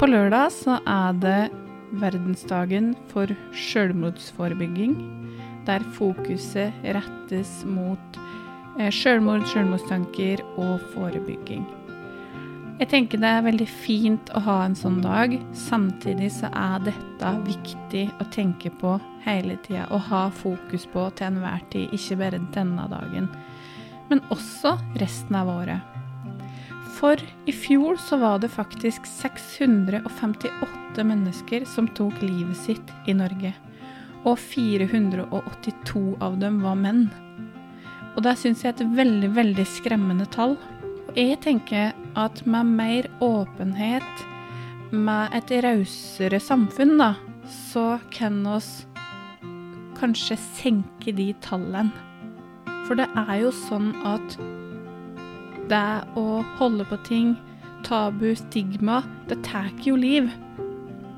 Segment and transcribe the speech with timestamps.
[0.00, 1.50] På lørdag så er det
[2.00, 4.94] verdensdagen for selvmordsforebygging,
[5.66, 8.16] der fokuset rettes mot
[8.78, 11.68] eh, selvmord, selvmordstanker og forebygging.
[12.80, 15.36] Jeg tenker det er veldig fint å ha en sånn dag.
[15.66, 18.96] Samtidig så er dette viktig å tenke på
[19.26, 23.28] hele tida og ha fokus på til enhver tid, ikke bare denne dagen,
[24.08, 25.89] men også resten av året.
[27.00, 27.16] For
[27.48, 33.54] i fjor så var det faktisk 658 mennesker som tok livet sitt i Norge.
[34.28, 37.06] Og 482 av dem var menn.
[38.18, 40.58] Og det syns jeg er et veldig, veldig skremmende tall.
[41.08, 44.26] Og jeg tenker at med mer åpenhet,
[44.92, 47.14] med et rausere samfunn, da,
[47.48, 48.84] så kan oss
[49.96, 51.94] kanskje senke de tallene.
[52.84, 54.36] For det er jo sånn at
[55.70, 57.34] det å holde på ting,
[57.86, 60.30] tabu, stigma, det tar jo liv.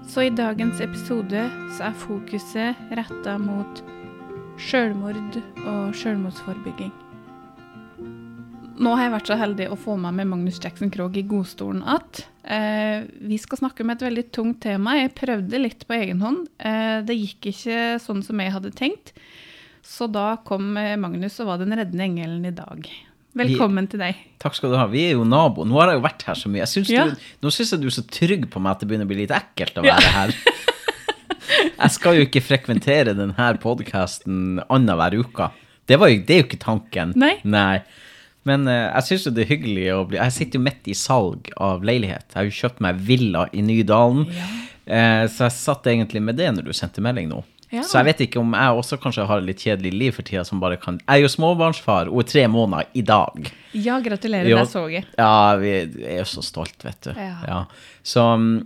[0.08, 3.82] Så i dagens episode så er fokuset retta mot
[4.60, 6.92] sjølmord og sjølmordsforebygging.
[8.82, 12.24] Nå har jeg vært så heldig å få med Magnus Jackson Krogh i godstolen at
[12.42, 14.96] eh, vi skal snakke om et veldig tungt tema.
[14.98, 16.48] Jeg prøvde litt på egen hånd.
[16.58, 19.14] Eh, det gikk ikke sånn som jeg hadde tenkt.
[19.86, 22.90] Så da kom eh, Magnus og var den reddende engelen i dag.
[23.38, 24.18] Velkommen vi, til deg.
[24.42, 24.84] Takk skal du ha.
[24.92, 25.68] Vi er jo naboer.
[25.68, 26.66] Nå har jeg jo vært her så mye.
[26.68, 27.06] Synes Ja.
[27.08, 29.22] du, nå syns jeg du er så trygg på meg at det begynner å bli
[29.22, 30.34] litt ekkelt å være her.
[31.82, 35.48] jeg skal jo ikke frekventere denne podkasten annenhver uke.
[35.88, 37.14] Det, var jo, det er jo ikke tanken.
[37.16, 37.72] Nei.
[38.48, 40.98] Men uh, jeg syns jo det er hyggelig å bli Jeg sitter jo midt i
[40.98, 42.28] salg av leilighet.
[42.32, 44.26] Jeg har jo kjøpt meg villa i Nydalen.
[44.82, 47.38] Eh, så jeg satt egentlig med det når du sendte melding nå.
[47.72, 47.82] Ja.
[47.88, 50.42] Så jeg vet ikke om jeg også kanskje har et litt kjedelig liv for tida
[50.44, 53.48] som bare kan Jeg er jo småbarnsfar og er tre måneder i dag.
[53.72, 54.50] Ja, gratulerer.
[54.50, 54.58] Jo.
[54.60, 55.06] Det så jeg.
[55.16, 57.14] Ja, vi er jo så stolt, vet du.
[57.16, 57.62] Ja.
[58.04, 58.58] Så, mm,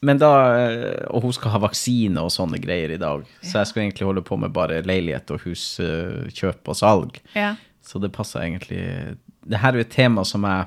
[0.00, 3.22] men da eh, Og hun skal ha vaksine og sånne greier i dag.
[3.42, 7.22] Så jeg skal egentlig holde på med bare leilighet og huskjøp og salg.
[7.38, 7.54] Ja.
[7.86, 8.82] Så det passer egentlig
[9.46, 10.66] Det her er jo et tema som jeg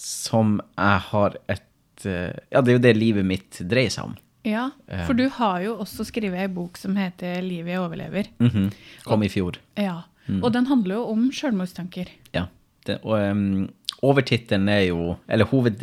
[0.00, 4.16] Som jeg har et eh, Ja, det er jo det livet mitt dreier seg om.
[4.44, 4.68] Ja.
[5.06, 8.28] For du har jo også skrevet ei bok som heter 'Livet jeg overlever'.
[8.38, 8.70] Mhm.
[9.04, 9.58] Kom i fjor.
[9.76, 10.02] Ja.
[10.40, 12.08] Og den handler jo om selvmordstanker.
[12.32, 12.46] Ja.
[12.86, 13.68] Det, og um,
[14.04, 15.80] overtittelen er jo Eller hoved...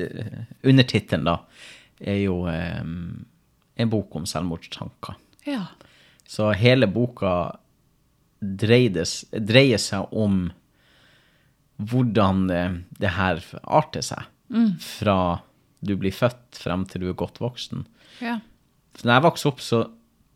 [0.64, 1.38] Undertittelen, da,
[2.00, 3.26] er jo um,
[3.76, 5.18] en bok om selvmordstanker.
[5.46, 5.66] Ja.
[6.26, 7.58] Så hele boka
[8.42, 10.52] dreides, dreier seg om
[11.82, 14.30] hvordan eh, det her arter seg.
[14.82, 15.42] Fra
[15.82, 17.86] du blir født frem til du er godt voksen.
[18.22, 18.40] Ja.
[18.98, 19.82] For når jeg vokste opp, så,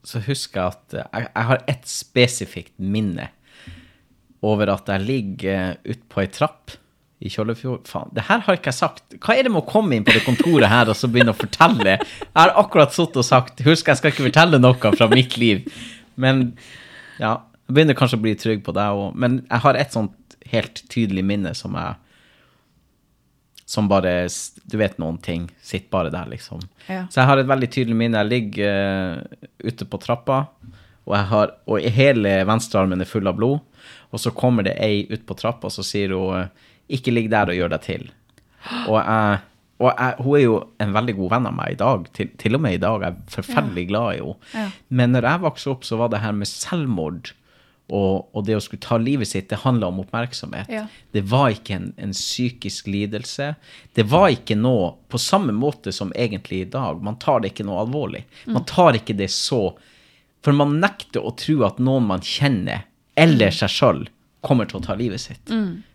[0.06, 3.30] så husker jeg at eh, jeg, jeg har ett spesifikt minne
[4.46, 6.76] over at jeg ligger ute på ei trapp
[7.26, 7.88] i Kjøllefjord.
[7.90, 9.18] Faen, det her har ikke jeg sagt.
[9.24, 11.40] Hva er det med å komme inn på det kontoret her og så begynne å
[11.40, 11.98] fortelle?
[11.98, 15.64] Jeg har akkurat sittet og sagt Husk, jeg skal ikke fortelle noe fra mitt liv.
[16.22, 16.50] Men
[17.18, 19.16] ja, jeg begynner kanskje å bli trygg på deg òg.
[19.18, 21.96] Men jeg har et sånt helt tydelig minne som jeg
[23.66, 24.28] som bare
[24.70, 25.50] Du vet noen ting.
[25.62, 26.62] Sitter bare der, liksom.
[26.88, 27.06] Ja.
[27.10, 28.22] Så jeg har et veldig tydelig minne.
[28.22, 30.46] Jeg ligger uh, ute på trappa,
[31.06, 33.60] og, har, og hele venstrearmen er full av blod.
[34.14, 37.28] Og så kommer det ei ut på trappa, og så sier hun eh, 'ikke ligg
[37.34, 38.08] der og gjør deg til'.
[38.88, 39.40] Og, jeg,
[39.82, 42.06] og jeg, hun er jo en veldig god venn av meg i dag.
[42.14, 43.02] Til, til og med i dag.
[43.02, 44.52] Jeg er forferdelig glad i henne.
[44.54, 44.68] Ja.
[44.90, 47.34] Men når jeg vokste opp, så var det her med selvmord
[47.88, 50.72] og, og det å skulle ta livet sitt, det handla om oppmerksomhet.
[50.74, 50.86] Ja.
[51.14, 53.52] Det var ikke en, en psykisk lidelse.
[53.94, 57.04] Det var ikke noe på samme måte som egentlig i dag.
[57.06, 58.24] Man tar det ikke noe alvorlig.
[58.50, 59.68] Man tar ikke det så
[60.46, 62.84] For man nekter å tro at noen man kjenner,
[63.18, 64.04] eller seg sjøl,
[64.46, 65.50] kommer til å ta livet sitt.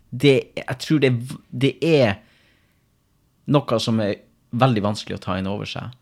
[0.09, 1.11] Det, jeg tror det,
[1.47, 2.17] det er
[3.47, 4.17] noe som er
[4.51, 5.95] veldig vanskelig å ta inn over seg.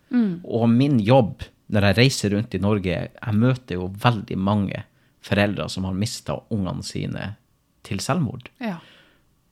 [0.49, 4.81] Og min jobb når jeg reiser rundt i Norge, jeg møter jo veldig mange
[5.25, 7.35] foreldre som har mista ungene sine
[7.83, 8.49] til selvmord.
[8.61, 8.77] Ja.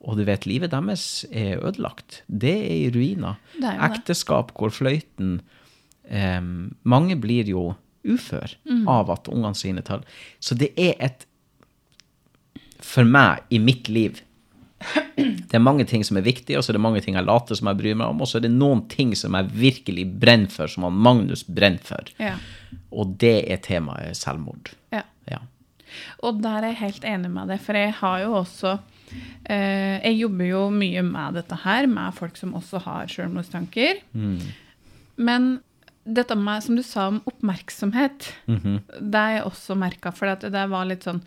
[0.00, 2.22] Og du vet, livet deres er ødelagt.
[2.30, 3.34] Det er i ruiner.
[3.62, 3.80] Er.
[3.90, 5.40] Ekteskap går fløyten.
[6.08, 7.74] Em, mange blir jo
[8.08, 8.86] ufør Mm.
[8.88, 10.00] av at ungene sine tar
[10.40, 11.26] Så det er et
[12.80, 14.20] For meg, i mitt liv
[15.18, 17.54] Det er mange ting som er viktige, og så er det mange ting jeg later
[17.58, 20.48] som jeg bryr meg om, og så er det noen ting som jeg virkelig brenner
[20.54, 22.06] for, som han Magnus brenner for.
[22.22, 22.36] Ja.
[22.94, 24.70] Og det er temaet selvmord.
[24.94, 25.02] ja.
[25.28, 25.40] Ja.
[26.22, 28.78] Og der er jeg helt enig med deg, for jeg har jo også
[29.48, 34.02] eh, Jeg jobber jo mye med dette her, med folk som også har selvmordstanker.
[35.16, 35.60] Men
[36.08, 40.08] dette med, som du sa om oppmerksomhet, det har jeg også merka.
[40.16, 41.18] For det var litt sånn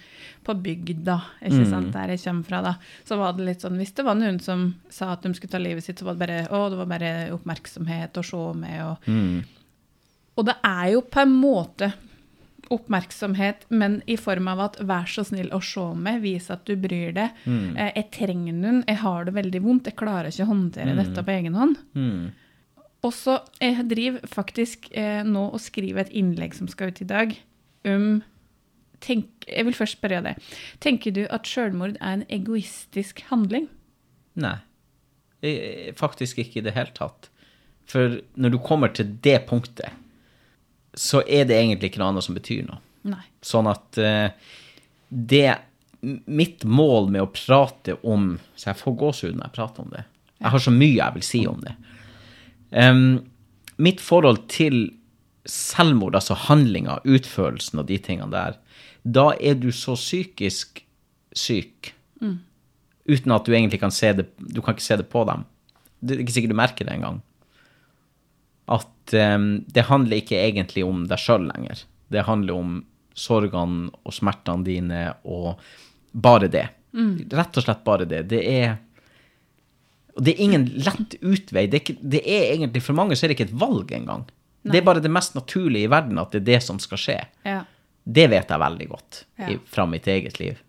[0.44, 2.72] på bygda, ikke sant, der jeg kommer fra, da,
[3.06, 5.60] så var det litt sånn Hvis det var noen som sa at de skulle ta
[5.62, 8.98] livet sitt, så var det bare Å, det var bare oppmerksomhet og se med, og
[10.40, 11.92] Og det er jo på en måte
[12.72, 16.76] oppmerksomhet, men i form av at vær så snill å se meg, vis at du
[16.80, 17.42] bryr deg.
[17.76, 21.26] Eh, jeg trenger noen, jeg har det veldig vondt, jeg klarer ikke å håndtere dette
[21.28, 21.78] på egen hånd.
[21.98, 22.32] Mm.
[23.02, 27.10] Og så jeg driver faktisk eh, nå og skriver et innlegg som skal ut i
[27.10, 27.34] dag,
[27.90, 28.22] om
[29.02, 30.52] tenk, Jeg vil først spørre deg.
[30.80, 33.66] Tenker du at selvmord er en egoistisk handling?
[34.38, 34.60] Nei.
[35.98, 37.32] Faktisk ikke i det hele tatt.
[37.90, 39.90] For når du kommer til det punktet,
[40.94, 42.80] så er det egentlig ikke noe annet som betyr noe.
[43.12, 43.24] Nei.
[43.46, 44.32] Sånn at eh,
[45.10, 45.50] det
[46.02, 50.02] Mitt mål med å prate om Så jeg får gåsehud når jeg prater om det.
[50.40, 51.76] Jeg har så mye jeg vil si om det.
[52.74, 53.04] Um,
[53.78, 54.80] mitt forhold til
[55.46, 58.58] selvmord, altså handlinga, utførelsen og de tingene der,
[59.06, 60.82] da er du så psykisk
[61.38, 61.92] syk
[63.12, 65.46] uten at du egentlig kan se det Du kan ikke se det på dem.
[66.02, 67.22] Det er ikke sikkert du merker det engang.
[68.72, 71.84] At um, det handler ikke egentlig om deg sjøl lenger.
[72.12, 72.78] Det handler om
[73.18, 75.60] sorgene og smertene dine og
[76.12, 76.68] bare det.
[77.32, 78.26] Rett og slett bare det.
[78.32, 78.78] Det er
[80.12, 81.66] og det er ingen lett utvei.
[81.72, 84.26] Det er, ikke, det er egentlig, For mange så er det ikke et valg engang.
[84.68, 87.16] Det er bare det mest naturlige i verden at det er det som skal skje.
[87.48, 87.62] Ja.
[88.04, 89.48] Det vet jeg veldig godt Ja.
[89.54, 90.60] i, fra mitt eget liv.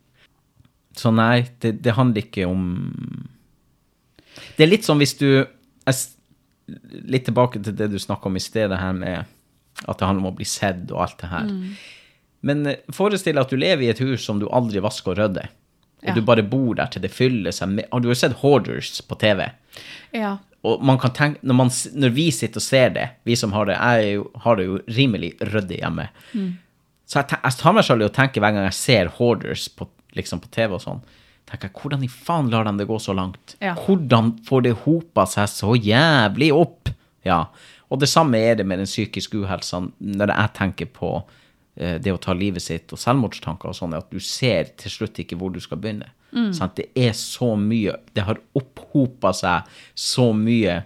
[0.97, 2.63] Så nei, det, det handler ikke om
[4.57, 5.97] Det er litt som hvis du jeg,
[7.13, 9.25] Litt tilbake til det du snakka om i sted, det her med
[9.89, 11.49] at det handler om å bli sett og alt det her.
[11.49, 11.75] Mm.
[12.43, 15.19] Men eh, forestill deg at du lever i et hus som du aldri vasker og
[15.19, 15.49] rydder.
[16.03, 16.15] Og Ja.
[16.17, 19.51] du bare bor der til det fyller seg med Du Har sett Hoarders på TV?
[20.13, 20.39] ja.
[20.65, 23.65] Og man kan tenke, når, man, når vi sitter og ser det, vi som har
[23.67, 26.05] det Jeg jo, har det jo rimelig ryddig hjemme.
[27.07, 29.89] Så jeg, jeg tar meg selv i å tenke hver gang jeg ser Hoarders på,
[30.15, 31.01] liksom på TV og sånn,
[31.53, 33.57] tenker jeg, hvordan i faen lar de det gå så langt?
[33.63, 33.75] Ja.
[33.79, 36.91] Hvordan får det hopa seg så jævlig opp?
[37.27, 37.45] Ja.
[37.93, 41.13] Og det samme er det med den psykiske uhelsa når jeg tenker på
[41.77, 45.21] eh, det å ta livet sitt og selvmordstanker og sånn, at du ser til slutt
[45.23, 46.09] ikke hvor du skal begynne.
[46.33, 46.79] Sant?
[46.79, 50.79] Det er så mye Det har opphopa seg så mye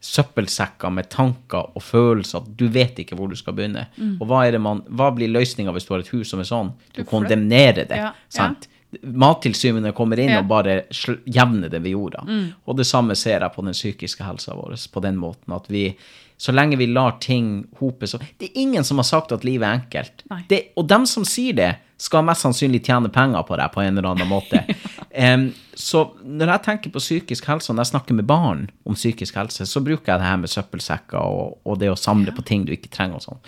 [0.00, 3.86] søppelsekker med tanker og følelser at du vet ikke hvor du skal begynne.
[4.18, 6.72] Og hva, det man, hva blir løsninga hvis du har et hus som er sånn?
[6.94, 7.98] Du Du kondemnerer det.
[8.00, 8.68] Ja, sant?
[9.02, 10.40] Mattilsynene kommer inn Ja.
[10.40, 10.82] og bare
[11.26, 12.24] jevner det ved jorda.
[12.66, 15.96] Og det samme ser jeg på den psykiske helsa vår, på den måten at vi
[16.40, 19.66] så lenge vi lar ting hope så Det er ingen som har sagt at livet
[19.68, 20.22] er enkelt.
[20.48, 23.98] Det, og dem som sier det, skal mest sannsynlig tjene penger på det på en
[23.98, 24.62] eller annen måte.
[25.34, 28.96] um, så når jeg tenker på psykisk helse, og når jeg snakker med barn om
[28.96, 32.42] psykisk helse, så bruker jeg det her med søppelsekker og, og det å samle på
[32.48, 33.42] ting du ikke trenger og sånn.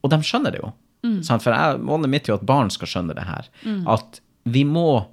[0.00, 0.72] Og de skjønner det jo.
[1.20, 1.42] Sant?
[1.44, 3.48] For jeg, målet mitt er jo at barn skal skjønne det her.
[3.92, 5.04] At vi må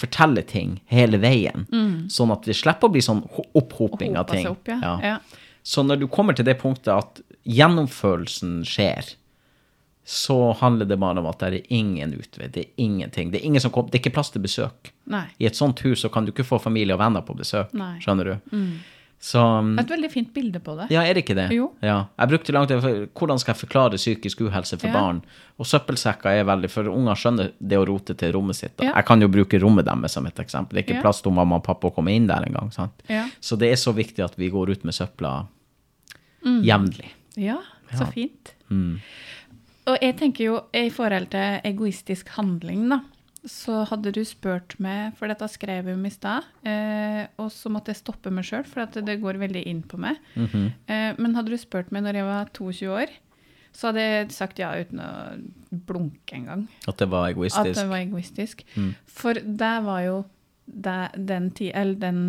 [0.00, 1.64] fortelle ting hele veien,
[2.12, 3.22] sånn at vi slipper å bli sånn
[3.56, 4.46] opphoping av ting.
[4.50, 4.96] opp, ja.
[5.02, 5.18] Ja.
[5.66, 9.14] Så når du kommer til det punktet at gjennomførelsen skjer,
[10.06, 12.46] så handler det bare om at det er ingen utvei.
[12.46, 13.32] Det er ingenting.
[13.32, 14.92] Det er, ingen som kom, det er ikke plass til besøk.
[15.10, 15.24] Nei.
[15.42, 17.74] I et sånt hus så kan du ikke få familie og venner på besøk.
[17.74, 17.96] Nei.
[18.04, 18.52] Skjønner du?
[19.18, 19.40] Så
[19.76, 20.90] Det er et veldig fint bilde på det.
[20.92, 21.46] ja, er det ikke det?
[21.56, 21.70] Jo.
[21.82, 22.04] Ja.
[22.20, 24.92] Jeg brukte lang tid for hvordan skal jeg forklare psykisk uhelse for Ja.
[24.92, 25.22] barn.
[25.58, 28.72] Og søppelsekker er veldig For unger skjønner det å rote til rommet sitt.
[28.78, 28.92] Ja.
[28.94, 30.76] Jeg kan jo bruke rommet deres som et eksempel.
[30.76, 32.70] Det er ikke plass til mamma og pappa å komme inn der engang.
[33.40, 35.46] Så det er så viktig at vi går ut med søpla
[36.44, 37.10] jevnlig.
[37.36, 37.58] Ja,
[37.96, 38.52] så fint.
[38.70, 39.00] Mm.
[39.86, 43.00] Og jeg tenker jo, i forhold til egoistisk handling, da,
[43.46, 47.70] så hadde du spurt meg, for dette skrev jeg om i stad, eh, og så
[47.72, 50.18] måtte jeg stoppe meg sjøl, for det går veldig inn på meg.
[50.34, 50.66] Mhm.
[50.86, 53.14] eh, men hadde du spurt meg når jeg var 22 år,
[53.76, 55.10] så hadde jeg sagt ja uten å
[55.86, 56.66] blunke engang.
[56.88, 57.76] At det var egoistisk?
[57.76, 58.64] At det var egoistisk.
[58.74, 58.94] Mm.
[59.04, 60.16] For det var jo
[60.64, 60.98] det,
[61.28, 62.22] den, ti, eller den,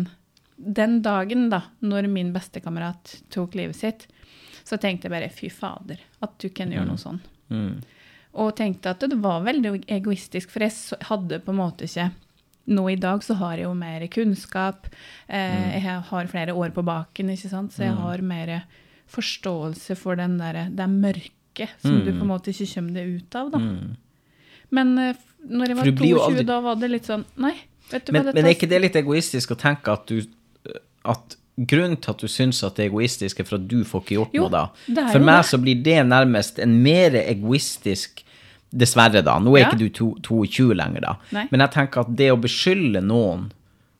[0.56, 4.06] den dagen da, når min bestekamerat tok livet sitt,
[4.68, 7.22] så tenkte jeg bare fy fader, at du kan gjøre noe sånn.
[7.48, 7.78] Mm.
[8.34, 12.10] Og tenkte at det var veldig egoistisk, for jeg hadde på en måte ikke
[12.68, 14.90] Nå i dag så har jeg jo mer kunnskap,
[15.24, 18.50] eh, jeg har flere år på baken, ikke sant, så jeg har mer
[19.08, 23.38] forståelse for den der, det mørket som du på en måte ikke kommer deg ut
[23.40, 23.62] av, da.
[23.64, 23.96] Mm.
[24.76, 27.24] Men eh, når jeg var du blir jo 22, aldri- da var det litt sånn
[27.40, 27.54] Nei,
[27.88, 30.20] vet du Men, hva men er ikke det litt egoistisk å tenke at du
[31.08, 34.02] at Grunnen til at du syns at det er egoistisk, er for at du får
[34.04, 35.08] ikke gjort Jo, noe da.
[35.10, 35.48] For meg det.
[35.50, 38.22] så blir det nærmest en mer egoistisk
[38.70, 39.38] Dessverre, da.
[39.40, 39.70] Nå er Ja.
[39.70, 39.88] ikke du
[40.20, 41.14] 22 lenger, da.
[41.32, 41.46] Nei.
[41.50, 43.50] Men jeg tenker at det å beskylde noen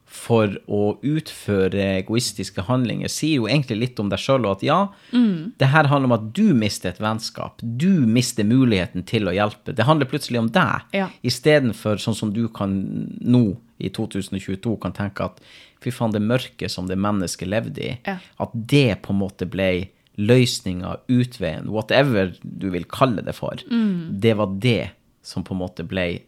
[0.05, 4.89] for å utføre egoistiske handlinger, sier jo egentlig litt om deg sjøl, og at ja,
[5.13, 7.61] det her handler om at du mister et vennskap.
[7.63, 9.75] Du mister muligheten til å hjelpe.
[9.75, 11.09] Det handler plutselig om deg, Ja.
[11.25, 15.41] istedenfor sånn som du kan nå, i 2022, kan tenke at
[15.81, 18.19] fy faen, det mørket som det mennesket levde i, Ja.
[18.41, 24.37] at det på en måte ble løsninga, utveien, whatever du vil kalle det for, det
[24.37, 24.91] var det
[25.23, 26.21] som på en måte ble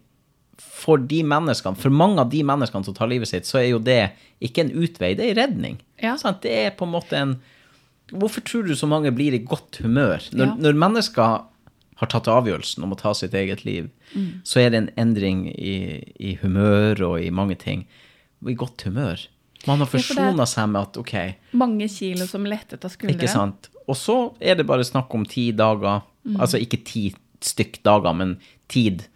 [0.61, 3.78] for de menneskene, for mange av de menneskene som tar livet sitt, så er jo
[3.80, 4.11] det
[4.45, 5.78] ikke en utvei, det er en redning.
[6.02, 6.16] Ja.
[6.21, 6.42] Sant?
[6.42, 7.40] Det er på en måte en
[8.11, 10.19] Hvorfor tror du så mange blir i godt humør?
[10.35, 10.54] Når, Ja.
[10.59, 11.23] når mennesker
[11.97, 14.40] har tatt avgjørelsen om å ta sitt eget liv, Mm.
[14.42, 17.87] så er det en endring i, i humør og i mange ting.
[18.45, 19.28] I godt humør.
[19.67, 21.14] Man har for forsona seg med at OK,
[21.52, 23.17] Mange kilo som lettet av skuldre.
[23.19, 23.69] ikke sant?
[23.88, 26.37] Og så er det bare snakk om ti dager, Mm.
[26.40, 28.38] altså ikke ti stykk dager, men
[28.69, 29.07] tid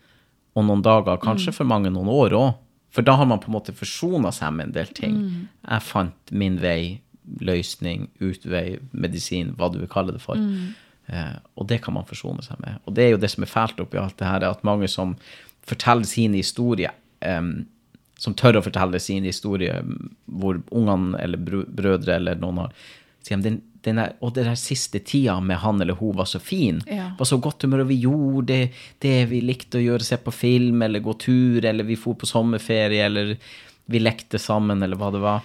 [0.57, 1.55] og noen dager, kanskje Mm.
[1.55, 2.55] for mange noen år òg.
[2.91, 5.15] For da har man på en måte forsona seg med en del ting.
[5.17, 5.49] Mm.
[5.69, 7.01] Jeg fant min vei,
[7.41, 10.37] løsning, utvei, medisin, hva du vil kalle det for.
[10.37, 10.75] Mm.
[11.09, 12.79] Eh, og det kan man forsone seg med.
[12.87, 14.89] Og det er jo det som er fælt oppi alt det her, er at mange
[14.89, 15.17] som
[15.67, 17.67] forteller sine historier, em,
[18.25, 19.77] som tør å fortelle sin historie,
[20.25, 22.77] hvor ungene eller brødre eller noen har
[23.29, 26.83] den, den er, og den der siste tida med han eller hun var så fin,
[26.91, 27.11] Ja.
[27.19, 30.33] var så godt humør, og vi gjorde det, det vi likte å gjøre, se på
[30.33, 33.37] film, eller gå tur, eller vi for på sommerferie, eller
[33.87, 35.43] vi lekte sammen, eller hva det var.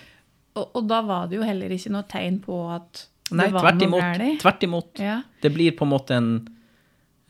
[0.55, 3.61] Og, og da var det jo heller ikke noe tegn på at Nei, det var
[3.67, 4.01] tvert noe imot.
[4.01, 4.39] galt.
[4.41, 4.99] Tvert imot.
[5.03, 5.17] Ja.
[5.41, 6.31] Det blir på en måte en,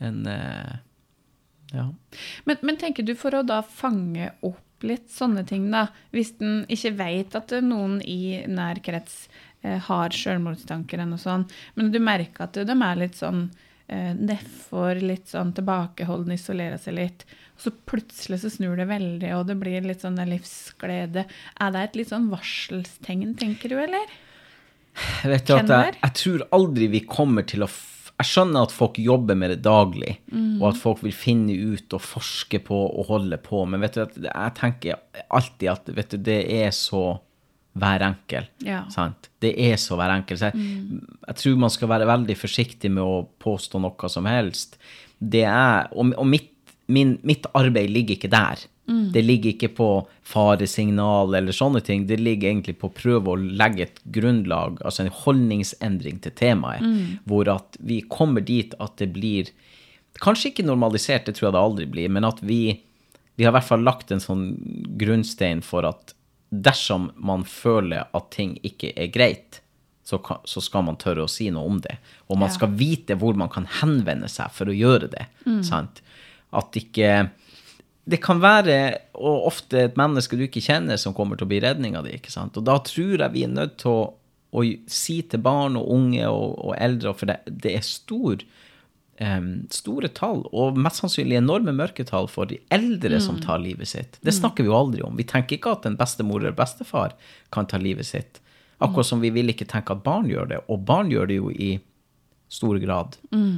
[0.00, 0.78] en uh,
[1.76, 1.86] ja.
[2.48, 6.64] Men, men tenker du for å da fange opp litt sånne ting, da, hvis en
[6.70, 9.26] ikke vet at noen i nær krets
[9.62, 13.44] eh, har selvmordstanker eller noe sånt, men du merker at de er litt sånn
[13.88, 19.34] eh, nedfor, litt sånn tilbakeholdne, isolerer seg litt, og så plutselig så snur det veldig,
[19.36, 21.26] og det blir litt sånn livsglede.
[21.60, 24.18] Er det et litt sånn varselstegn, tenker du, eller?
[25.22, 27.70] Jeg vet du at jeg, jeg tror aldri vi kommer til å
[28.20, 30.18] Jeg skjønner at folk jobber med det daglig,
[30.60, 34.26] og at folk vil finne ut og forske på og holde på, men vet du
[34.26, 35.00] jeg tenker
[35.32, 37.04] alltid at vet du, det er så
[37.80, 38.48] hver enkel.
[38.66, 38.82] Ja.
[38.92, 39.30] Sant?
[39.42, 40.38] Det er så hver enkel.
[40.38, 40.72] Så jeg,
[41.26, 44.76] jeg tror man skal være veldig forsiktig med å påstå noe som helst.
[45.20, 46.50] Det er, og, og mitt,
[46.90, 48.66] min, mitt arbeid ligger ikke der.
[49.12, 49.86] Det ligger ikke på
[50.26, 52.06] faresignal eller sånne ting.
[52.08, 56.82] Det ligger egentlig på å prøve å legge et grunnlag, altså en holdningsendring til temaet,
[57.28, 59.50] hvor at vi kommer dit at det blir
[60.20, 62.80] Kanskje ikke normalisert, det tror jeg det aldri blir, men at vi,
[63.38, 64.42] vi har i hvert fall lagt en sånn
[64.98, 66.12] grunnstein for at
[66.50, 69.60] dersom man føler at ting ikke er greit,
[70.04, 71.94] så, kan, så skal man tørre å si noe om det.
[72.28, 72.56] Og man Ja.
[72.58, 75.26] skal vite hvor man kan henvende seg for å gjøre det.
[75.64, 76.02] Sant?
[76.52, 77.30] At ikke
[78.04, 78.76] Det kan være
[79.20, 82.16] og ofte et menneske du ikke kjenner, som kommer til å bli redninga di.
[82.16, 82.56] ikke sant?
[82.56, 84.00] Og da tror jeg vi er nødt til å,
[84.56, 88.42] å si til barn og unge og, og eldre, for det, det er stor
[89.20, 94.18] um, store tall, og mest sannsynlig enorme mørketall for de eldre som tar livet sitt.
[94.24, 95.18] Det snakker vi jo aldri om.
[95.18, 97.14] Vi tenker ikke at en bestemor eller bestefar
[97.54, 98.40] kan ta livet sitt.
[98.80, 101.52] Akkurat som vi vil ikke tenke at barn gjør det, og barn gjør det jo
[101.52, 101.74] i
[102.50, 103.16] stor grad.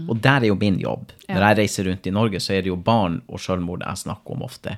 [0.09, 1.13] Og der er jo min jobb.
[1.29, 4.35] Når jeg reiser rundt i Norge, så er det jo barn og selvmord jeg snakker
[4.37, 4.77] om ofte.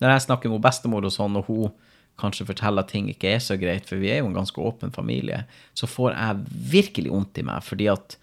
[0.00, 1.72] Når jeg snakker med bestemor og sånn, og hun
[2.20, 4.92] kanskje forteller at ting ikke er så greit, for vi er jo en ganske åpen
[4.92, 8.16] familie, så får jeg virkelig vondt i meg, fordi at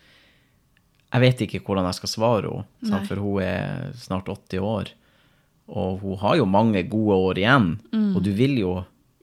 [1.08, 4.92] jeg vet ikke hvordan jeg skal svare henne, for hun er snart 80 år.
[5.68, 7.80] Og hun har jo mange gode år igjen,
[8.16, 8.74] og du vil jo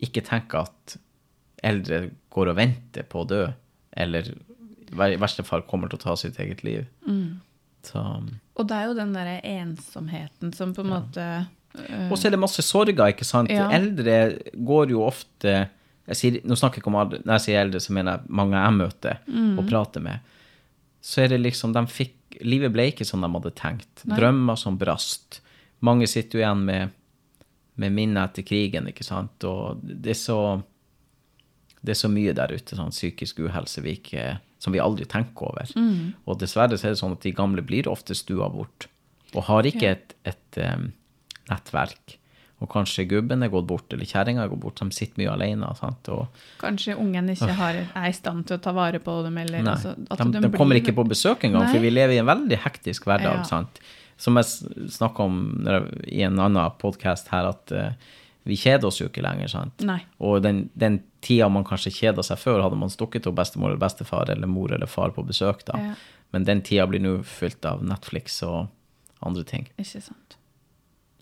[0.04, 0.96] ikke tenke at
[1.64, 3.44] eldre går og venter på å dø,
[3.96, 4.32] eller
[4.94, 6.86] i verste fall kommer til å ta sitt eget liv.
[7.84, 8.00] Så,
[8.56, 11.24] Og det er jo den derre ensomheten som på en måte
[11.76, 13.52] øh, og så er det masse sorger, ikke sant?
[13.52, 13.66] Ja.
[13.74, 15.66] Eldre går jo ofte
[16.14, 18.60] sier, Nå snakker jeg ikke om alle, når jeg sier eldre, så mener jeg mange
[18.60, 19.22] jeg møter
[19.58, 20.34] og prater med.
[21.04, 24.02] Så er det liksom, de fikk, Livet ble ikke som de hadde tenkt.
[24.10, 25.40] Drømmer som brast.
[25.86, 26.94] Mange sitter jo igjen med,
[27.78, 29.44] med minner etter krigen, ikke sant?
[29.46, 30.38] Og det er så
[31.84, 35.52] det er så mye der ute, sånn psykisk uhelse vi ikke, som vi aldri tenker
[35.52, 35.70] over.
[36.24, 38.88] Og dessverre så er det sånn at de gamle blir ofte stua bort,
[39.34, 40.92] og har ikke et, et um,
[41.50, 42.18] nettverk.
[42.62, 45.68] Og kanskje gubben er gått bort, eller kjerringa er gått bort, de sitter mye alene.
[45.76, 46.08] Sant?
[46.14, 49.66] Og, Kanskje ungen ikke har, er i stand til å ta vare på dem, eller
[49.74, 52.30] altså, at de, de de kommer ikke på besøk engang, for vi lever i en
[52.30, 53.42] veldig hektisk hverdag.
[53.42, 53.48] Ja.
[53.50, 53.82] sant?
[54.16, 54.46] Som jeg
[54.94, 55.40] snakka om
[56.06, 58.14] i en annen podkast her, at eh,
[58.44, 59.48] vi kjeder oss jo ikke lenger.
[59.48, 59.84] sant?
[59.86, 60.00] Nei.
[60.20, 63.80] Og den, den tida man kanskje kjeda seg før, hadde man stukket til bestemor eller
[63.80, 65.64] bestefar eller mor eller far på besøk.
[65.68, 65.80] da.
[65.80, 65.94] Ja.
[66.34, 68.66] Men den tida blir nå fylt av Netflix og
[69.24, 69.68] andre ting.
[69.78, 70.36] Ikke sant.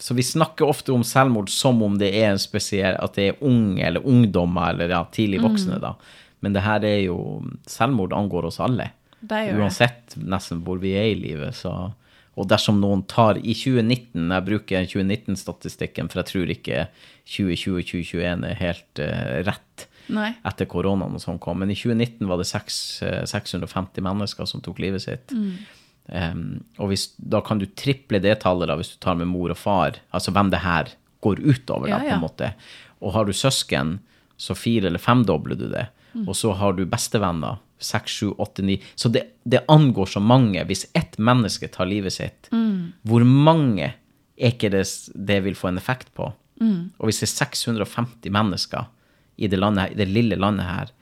[0.02, 3.44] så vi snakker ofte om selvmord som om det er en spesiell At det er
[3.46, 5.94] unge eller ungdommer eller ja, tidlig voksne, da.
[6.42, 7.16] Men det her er jo
[7.70, 8.88] Selvmord angår oss alle.
[9.20, 9.60] Det gjør.
[9.62, 11.92] Uansett nesten hvor vi er i livet, så
[12.40, 16.86] Og dersom noen tar I 2019, jeg bruker 2019-statistikken, for jeg tror ikke
[17.28, 20.30] 2020-2021 er helt uh, rett Nei.
[20.48, 21.60] etter koronaen og sånn kom.
[21.62, 25.34] Men i 2019 var det 6, uh, 650 mennesker som tok livet sitt.
[26.08, 29.52] Um, og hvis, da kan du triple det tallet da, hvis du tar med mor
[29.54, 32.16] og far, altså hvem det her går utover, da, Ja, på ja.
[32.16, 32.52] en måte.
[33.02, 33.98] Og har du søsken,
[34.40, 35.86] så fire- eller femdobler du det.
[36.26, 38.78] Og så har du bestevenner, seks, sju, åtte, ni.
[38.94, 40.64] Så det, det angår så mange.
[40.68, 42.50] Hvis ett menneske tar livet sitt,
[43.02, 46.32] hvor mange er ikke det det vil få en effekt på?
[46.62, 48.90] Og hvis det er 650 mennesker
[49.36, 50.92] i det, landet, i det lille landet her,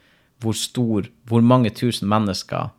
[0.40, 2.70] hvor stor, hvor mange tusen mennesker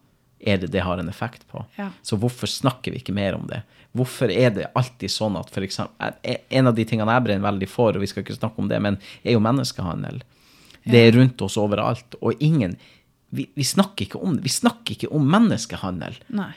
[0.42, 1.64] er det det har en effekt på?
[1.78, 1.92] Ja.
[2.02, 3.62] Så hvorfor snakker vi ikke mer om det?
[3.94, 6.16] Hvorfor er det alltid sånn at for eksempel,
[6.50, 8.80] En av de tingene jeg brenner veldig for, og vi skal ikke snakke om det,
[8.82, 10.24] men er jo menneskehandel.
[10.82, 12.16] Det er rundt oss overalt.
[12.22, 12.78] Og ingen
[13.32, 14.44] vi, vi snakker ikke om det.
[14.46, 16.18] Vi snakker ikke om menneskehandel.
[16.36, 16.52] Nei.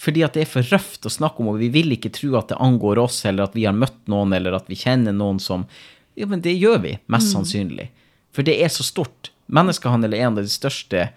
[0.00, 2.50] Fordi at det er for røft å snakke om, og vi vil ikke tro at
[2.52, 5.68] det angår oss, eller at vi har møtt noen, eller at vi kjenner noen som
[6.16, 7.90] Ja, men det gjør vi, mest sannsynlig.
[8.32, 9.30] For det er så stort.
[9.52, 11.10] Menneskehandel er en av de største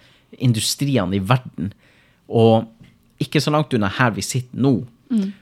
[0.44, 1.72] industriene i verden.
[2.27, 2.68] Og
[3.24, 4.74] ikke så langt unna her vi sitter nå,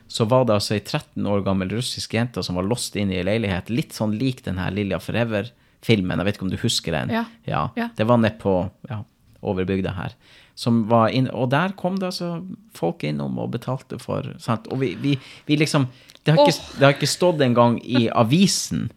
[0.08, 3.18] så var det altså ei 13 år gammel russisk jente som var låst inn i
[3.20, 6.22] ei leilighet, litt sånn lik den her Lilja Forever-filmen.
[6.22, 7.12] Jeg vet ikke om du husker den?
[7.12, 7.26] Ja.
[7.50, 7.90] Ja.
[7.98, 8.56] Det var nede på
[8.88, 9.02] ja,
[9.48, 10.14] over bygda her.
[10.58, 12.42] Som var inn, og der kom det altså
[12.78, 14.68] folk innom og betalte for sant?
[14.74, 15.88] Og vi, vi, vi liksom
[16.28, 18.88] det har, ikke, det har ikke stått engang i avisen.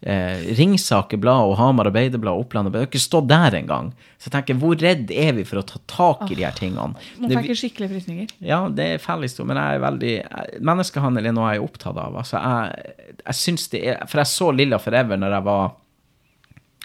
[0.00, 2.86] Eh, Ringsaker Blad og Hamar Arbeiderblad og Oppland Arbeiderblad.
[2.86, 3.90] Det har ikke stått der engang.
[4.16, 6.94] Så jeg tenker, hvor redd er vi for å ta tak i de her tingene?
[7.18, 8.30] Det- fikk skikkelig frysninger.
[8.40, 11.98] ja, det er feil historie, men jeg er veldig Menneskehandel er noe jeg er opptatt
[11.98, 12.16] av.
[12.22, 15.74] Altså, jeg, jeg syns det er For jeg så Lilla Forever når jeg var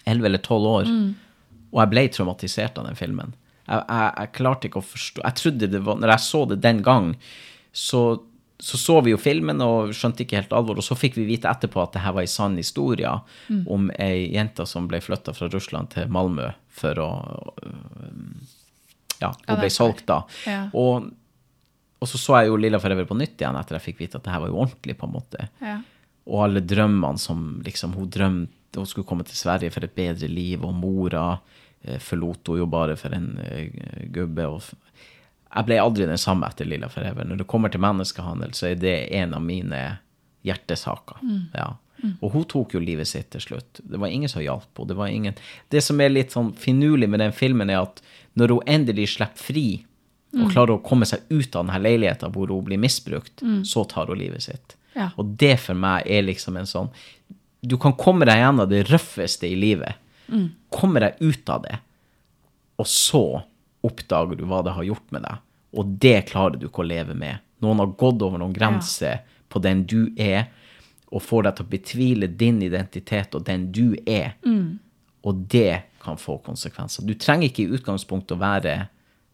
[0.05, 0.89] 11 eller 12 år,
[1.73, 3.33] og jeg ble traumatisert av den filmen.
[3.65, 6.57] Jeg, jeg, jeg klarte ikke å forstå Jeg trodde det var Når jeg så det
[6.65, 7.13] den gang,
[7.71, 8.01] så
[8.63, 11.49] så så vi jo filmen og skjønte ikke helt alvor, og så fikk vi vite
[11.49, 13.09] etterpå at det her var en sann historie
[13.75, 17.09] om ei jente som ble flytta fra Russland til Malmö for å
[19.19, 20.21] Ja, hun ja, ble solgt da.
[20.47, 20.61] Ja.
[20.79, 21.09] Og,
[21.99, 24.29] og så så jeg jo Lilla Forever på nytt igjen etter jeg fikk vite at
[24.29, 25.49] det her var jo ordentlig, på en måte.
[25.59, 25.77] Ja.
[26.31, 30.27] Og alle drømmene som liksom Hun drømte hun skulle komme til Sverige for et bedre
[30.31, 31.37] liv, og mora
[31.99, 33.69] forlot hun jo bare for en eh,
[34.13, 34.47] gubbe.
[35.53, 37.27] Jeg ble aldri den samme etter Lilla Forever.
[37.27, 39.81] Når det kommer til menneskehandel, så er det en av mine
[40.47, 41.21] hjertesaker.
[41.55, 41.73] Ja.
[42.19, 43.79] Og hun tok jo livet sitt til slutt.
[43.79, 44.89] Det var ingen som hjalp henne.
[44.89, 45.37] Det, var ingen...
[45.71, 48.01] det som er litt sånn finurlig med den filmen, er at
[48.39, 49.67] når hun endelig slipper fri,
[50.33, 54.09] og klarer å komme seg ut av denne leiligheten hvor hun blir misbrukt, så tar
[54.09, 54.77] hun livet sitt.
[54.97, 55.11] Ja.
[55.21, 56.89] Og det for meg er liksom en sånn
[57.65, 59.95] Du kan komme deg gjennom det røffeste i livet.
[60.73, 61.79] Komme deg ut av det,
[62.81, 63.23] og så
[63.83, 65.41] oppdager du hva det har gjort med deg.
[65.73, 67.41] Og det klarer du ikke å leve med.
[67.63, 70.47] Noen har gått over noen grenser på den du er,
[71.13, 74.33] og får deg til å betvile din identitet og den du er.
[75.23, 77.05] Og det kan få konsekvenser.
[77.05, 78.73] Du trenger ikke i utgangspunktet å være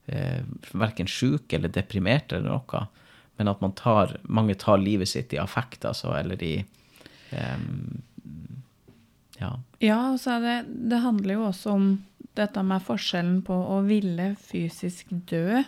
[0.07, 0.41] eh,
[0.73, 2.83] verken sjuk eller deprimert eller noe,
[3.39, 6.57] men at man tar, mange tar livet sitt i affekt, altså, eller i
[7.31, 8.01] em,
[9.39, 9.53] Ja.
[9.79, 10.57] Ja, og så det
[10.89, 11.89] Det handler jo også om
[12.35, 15.63] dette med forskjellen på å ville fysisk dø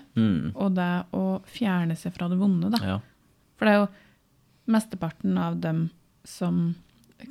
[0.55, 2.79] og det å fjerne seg fra det vonde, da.
[2.85, 2.99] ja.
[3.57, 3.89] For det er jo
[4.71, 5.89] mesteparten av dem
[6.23, 6.75] som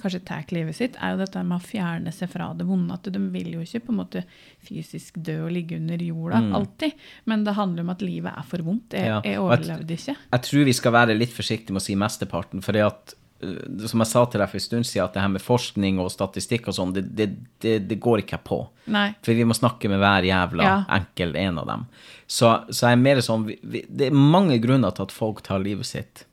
[0.02, 2.94] kanskje tar livet sitt, er jo dette med å fjerne seg fra det vonde.
[2.94, 4.22] At de vil jo ikke på en måte
[4.66, 6.92] fysisk dø og ligge under jorda alltid.
[7.30, 8.94] Men det handler om at livet er for vondt.
[8.94, 10.14] Jeg, Ja, jeg overlevde ikke.
[10.30, 13.14] Jeg tror vi skal være litt forsiktige med å si mesteparten, for det at
[13.88, 16.10] som jeg sa til deg for en stund siden, at det her med forskning og
[16.12, 17.28] statistikk og sånn, det, det,
[17.64, 18.58] det, det går ikke jeg på.
[18.92, 19.06] Nei.
[19.24, 20.74] For vi må snakke med hver jævla Ja.
[20.98, 21.86] enkel en av dem.
[22.26, 25.40] Så, så jeg er mer sånn vi, vi, Det er mange grunner til at folk
[25.46, 26.26] tar livet sitt.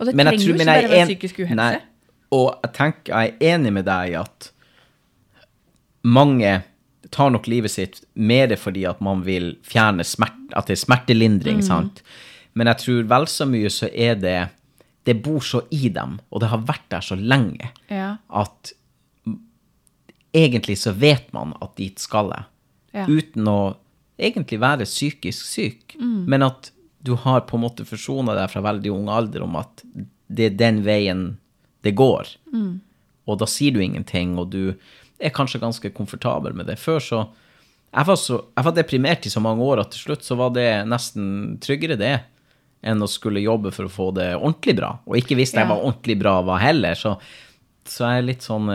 [0.00, 1.54] Og det Men trenger tror- jo ikke bare være psykisk uhelse.
[1.60, 1.78] Nei.
[2.32, 4.50] Og jeg tenker, jeg er enig med deg i at
[6.02, 6.62] mange
[7.10, 11.62] tar nok livet sitt mer fordi at man vil fjerne smerte, at det er smertelindring,
[11.64, 12.02] sant?
[12.58, 14.36] Men jeg tror vel så mye så er det
[15.08, 18.16] Det bor så i dem, og det har vært der så lenge, Ja.
[18.28, 18.72] at
[20.36, 22.44] egentlig så vet man at dit skal jeg.
[22.98, 23.06] Ja.
[23.08, 23.58] Uten å
[24.18, 26.70] egentlig være psykisk syk, men at
[27.04, 29.84] du har på en måte forsona deg fra veldig ung alder om at
[30.28, 31.22] det er den veien
[31.86, 32.32] det går.
[33.28, 34.74] Og da sier du ingenting, og du
[35.20, 36.78] er kanskje ganske komfortabel med det.
[36.78, 37.28] Før så
[37.88, 40.50] Jeg var, så, jeg var deprimert i så mange år at til slutt så var
[40.52, 42.18] det nesten tryggere, det.
[42.82, 44.92] Enn å skulle jobbe for å få det ordentlig bra.
[45.08, 47.16] Og ikke visste jeg var ordentlig bra var heller, så,
[47.88, 48.68] så er jeg litt sånn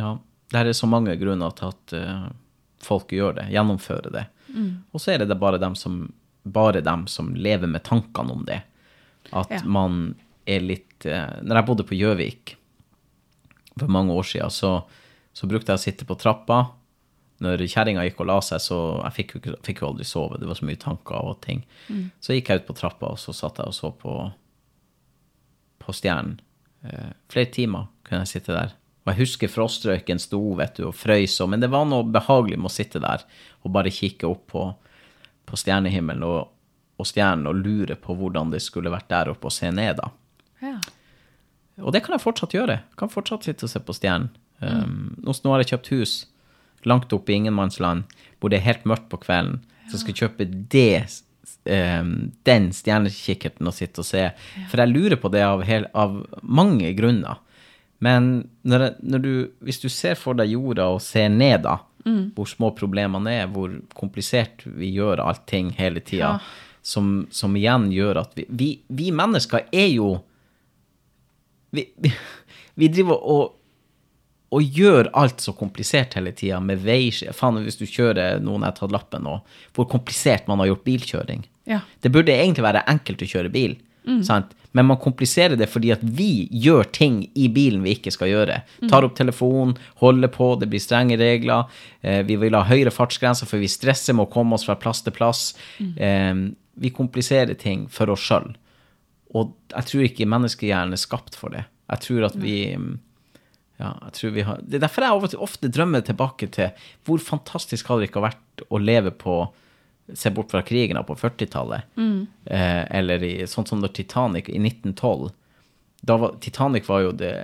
[0.00, 0.14] Ja,
[0.50, 2.30] det er så mange grunner til at uh,
[2.82, 4.24] folk gjør det, gjennomfører det.
[4.90, 6.00] Og så er det bare dem som,
[6.42, 8.62] bare dem som lever med tankene om det.
[9.36, 9.60] At Ja.
[9.64, 10.14] man
[10.48, 12.56] er litt uh, Når jeg bodde på Gjøvik
[13.78, 14.72] for mange år siden, så,
[15.36, 16.64] så brukte jeg å sitte på trappa.
[17.40, 20.36] Når kjerringa gikk og la seg, så jeg fikk jo, fikk jo aldri sove.
[20.40, 21.62] Det var så mye tanker og ting.
[22.20, 24.12] Så gikk jeg ut på trappa, og så satt jeg og så på,
[25.80, 26.38] på stjernen.
[26.84, 28.74] Eh, flere timer kunne jeg sitte der.
[29.06, 32.58] Og jeg husker frostrøyken sto vet du, og frøys, og- men det var noe behagelig
[32.58, 33.24] med å sitte der
[33.64, 34.74] og bare kikke opp på,
[35.46, 36.48] på stjernehimmelen og,
[37.00, 40.10] og stjernen og lure på hvordan det skulle vært der oppe og se ned, da.
[40.60, 40.76] Ja.
[41.80, 42.76] Og det kan jeg fortsatt gjøre.
[42.84, 44.28] Jeg kan fortsatt sitte og se på stjernen.
[44.60, 46.26] Um, nå, nå har jeg kjøpt hus
[46.88, 48.04] langt oppe i ingenmannsland,
[48.40, 49.60] hvor det er helt mørkt på kvelden.
[49.84, 49.90] ja.
[49.90, 51.02] som skal kjøpe det,
[51.66, 54.30] um, den stjernekikkerten og sitte og se.
[54.70, 57.40] For jeg lurer på det av, hel, av mange grunner.
[58.00, 61.78] Men når, når du, hvis du ser for deg jorda og ser ned, da,
[62.34, 66.38] hvor små problemene er, hvor komplisert vi gjør allting hele tida, Ja.
[66.82, 70.14] som, som igjen gjør at vi, vi, vi mennesker er jo
[71.76, 72.10] vi, vi,
[72.80, 73.52] vi driver og,
[74.50, 77.10] og gjør alt så komplisert hele tida med vei...
[77.36, 79.36] Faen, hvis du kjører noen jeg har tatt lappen nå,
[79.76, 81.44] hvor komplisert man har gjort bilkjøring.
[81.70, 81.84] Ja.
[82.02, 83.76] Det burde egentlig være enkelt å kjøre bil,
[84.26, 84.56] sant?
[84.74, 88.60] men man kompliserer det fordi at vi gjør ting i bilen vi ikke skal gjøre.
[88.90, 91.70] Tar opp telefonen, holder på, det blir strenge regler.
[92.06, 95.02] Eh, vi vil ha høyere fartsgrenser, for vi stresser med å komme oss fra plass
[95.06, 95.42] til plass.
[95.78, 96.34] Eh,
[96.80, 98.52] vi kompliserer ting for oss sjøl.
[99.34, 101.66] Og jeg tror ikke menneskehjernen er skapt for det.
[101.90, 102.56] Jeg tror at vi
[103.80, 106.70] ja, jeg tror vi har, Det er derfor jeg ofte drømmer tilbake til
[107.08, 109.40] hvor fantastisk hadde det ikke vært å leve på
[110.10, 111.84] Se bort fra krigen på 40-tallet.
[112.50, 115.28] Eh, eller i, sånn som når Titanic i 1912.
[116.02, 117.34] Da var, Titanic var jo det,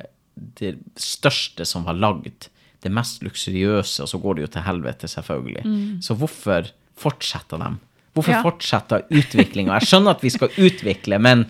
[0.59, 2.49] det største som var lagd.
[2.83, 5.63] Det mest luksuriøse, og så går det jo til helvete, selvfølgelig.
[6.03, 7.71] Så hvorfor fortsetter de?
[8.17, 8.43] Hvorfor Ja.
[8.43, 9.79] fortsetter utviklinga?
[9.79, 11.47] Jeg skjønner at vi skal utvikle, men,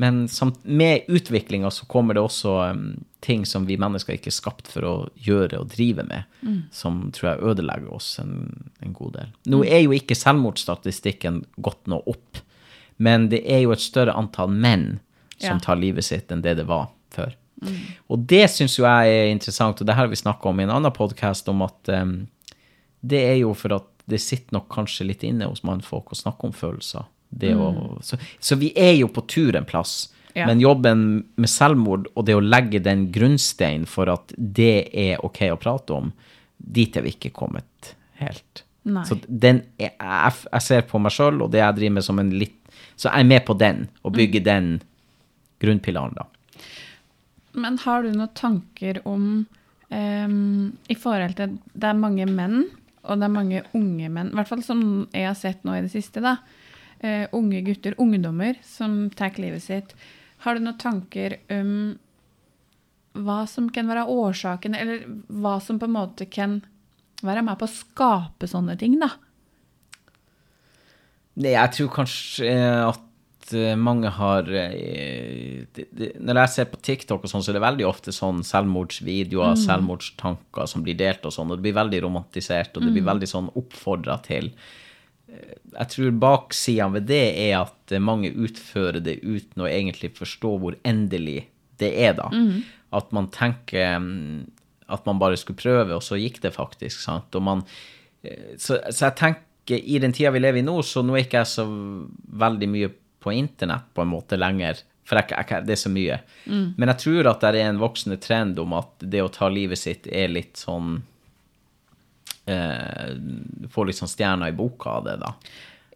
[0.00, 0.24] men
[0.64, 4.86] med utviklinga så kommer det også um, ting som vi mennesker ikke er skapt for
[4.86, 4.94] å
[5.26, 6.24] gjøre og drive med,
[6.74, 8.36] som tror jeg ødelegger oss en,
[8.84, 9.32] en god del.
[9.52, 12.38] Nå er jo ikke selvmordsstatistikken gått nå opp,
[13.02, 15.00] men det er jo et større antall menn
[15.36, 15.58] som Ja.
[15.60, 17.34] tar livet sitt enn det det var før.
[18.08, 20.72] Og det syns jo jeg er interessant, og det har vi snakka om i en
[20.76, 22.26] annen podkast, om at um,
[23.04, 26.46] det er jo for at det sitter nok kanskje litt inne hos mannfolk å snakke
[26.48, 27.04] om følelser.
[27.28, 30.12] Det å, så, så vi er jo på tur en plass.
[30.36, 30.46] Ja.
[30.48, 31.02] Men jobben
[31.40, 35.96] med selvmord og det å legge den grunnsteinen for at det er ok å prate
[35.96, 36.10] om,
[36.56, 38.64] dit er vi ikke kommet helt.
[38.86, 39.02] Nei.
[39.08, 42.20] Så den er, jeg, jeg ser på meg sjøl og det jeg driver med som
[42.22, 42.54] en litt
[42.96, 44.68] Så jeg er med på den, og bygger den
[45.60, 46.24] grunnpilaren, da.
[47.56, 49.46] Men har du noen tanker om
[49.86, 52.64] Um, I forhold til Det er mange menn,
[53.06, 54.80] og det er mange unge menn, i hvert fall som
[55.14, 56.40] jeg har sett nå i det siste, da.
[57.04, 59.94] Uh, unge gutter, ungdommer, som tar livet sitt.
[60.46, 61.70] Har du noen tanker om
[63.16, 66.60] hva som kan være årsaken, eller hva som på en måte kan
[67.26, 69.10] være med på å skape sånne ting, da?
[71.36, 72.52] Nei, jeg tror kanskje
[72.86, 75.66] at eh, mange har eh,
[76.16, 80.70] Når jeg ser på TikTok og sånn, så er det veldig ofte sånn selvmordsvideoer, selvmordstanker
[80.70, 83.52] som blir delt og sånn, og det blir veldig romantisert, og det blir veldig sånn
[83.58, 84.52] oppfordra til.
[85.26, 90.78] Jeg tror baksidene ved det er at mange utfører det uten å egentlig forstå hvor
[90.86, 91.48] endelig
[91.82, 92.30] det er, da.
[92.96, 94.46] At man tenker mm,
[94.94, 97.34] at man bare skulle prøve, og så gikk det faktisk, sant.
[97.42, 97.64] Man
[98.26, 101.26] Eh, så, så jeg tenker i den tida vi lever i nå, så nå er
[101.26, 101.66] ikke jeg så
[102.44, 104.82] veldig mye på internett på en måte lenger.
[105.06, 106.20] For jeg, jeg, det er så mye.
[106.78, 109.78] Men jeg tror at det er en voksende trend om at det å ta livet
[109.78, 111.00] sitt er litt sånn
[112.46, 113.14] eh,
[113.72, 115.34] får sånn stjerner i boka av det, da.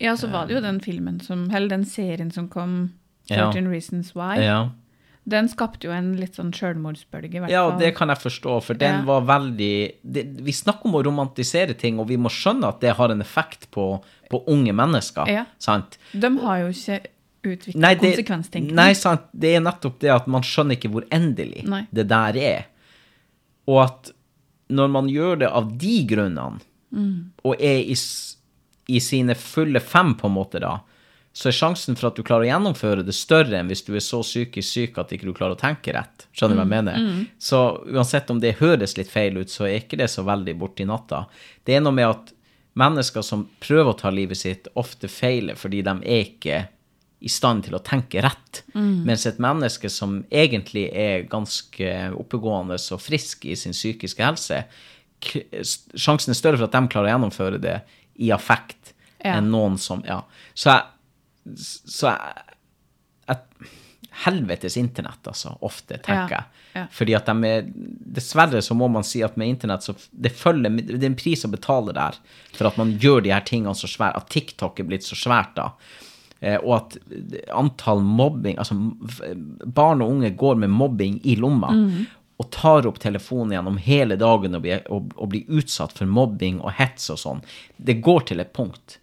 [0.00, 2.92] Ja, så var det jo den filmen som, eller den serien som kom,
[3.30, 3.50] Ja.
[3.52, 4.40] 13 Reasons Why.
[4.42, 4.70] Ja.
[5.30, 9.02] Den skapte jo en litt sånn sjølmordsbølge, Ja, det kan jeg forstå, for den Ja.
[9.04, 12.96] var veldig det, Vi snakker om å romantisere ting, og vi må skjønne at det
[12.96, 15.28] har en effekt på, på unge mennesker.
[15.28, 15.44] Ja.
[15.58, 15.98] Sant?
[16.12, 17.06] De har jo ikke
[17.44, 18.74] utvikla konsekvenstenkning.
[18.74, 19.22] nei, sant.
[19.32, 21.86] Det er nettopp det at man skjønner ikke hvor endelig Nei.
[21.92, 22.64] det der er.
[23.68, 24.10] Og at
[24.70, 27.30] når man gjør det av de grunnene, Mm.
[27.46, 27.94] og er i,
[28.90, 30.80] i sine fulle fem, på en måte, da,
[31.33, 34.02] så er sjansen for at du klarer å gjennomføre det større enn hvis du er
[34.02, 36.24] så psykisk syk at ikke du klarer å tenke rett.
[36.35, 37.28] Skjønner du hva jeg mener?
[37.38, 40.83] Så uansett om det høres litt feil ut, så er ikke det så veldig borti
[40.90, 41.22] natta.
[41.62, 42.35] Det er noe med at
[42.83, 46.64] mennesker som prøver å ta livet sitt, ofte feiler fordi de er ikke
[47.20, 48.62] i stand til å tenke rett.
[48.74, 54.62] Mens et menneske som egentlig er ganske oppegående og frisk i sin psykiske helse,
[55.20, 57.78] sjansen er større for at de klarer å gjennomføre det
[58.20, 59.35] i affekt Ja.
[59.37, 60.22] enn noen som Ja.
[60.54, 62.44] Så jeg, så jeg,
[63.28, 63.68] jeg
[64.24, 66.44] Helvetes internett, altså, ofte, tenker jeg.
[66.74, 66.87] ja.
[66.92, 67.68] Fordi at de er
[68.16, 71.44] Dessverre så må man si at med internett så det følger Det er en pris
[71.44, 72.16] å betale der
[72.56, 74.16] for at man gjør de her tingene så svære.
[74.16, 75.70] At TikTok er blitt så svært, da.
[76.40, 76.94] Eh, og at
[77.53, 78.72] antall mobbing Altså
[79.68, 81.74] barn og unge går med mobbing i lomma.
[81.76, 82.07] Mm.
[82.40, 86.62] Og tar opp telefonen gjennom hele dagen og blir, og, og blir utsatt for mobbing
[86.64, 87.44] og hets og sånn.
[87.76, 88.96] Det går til et punkt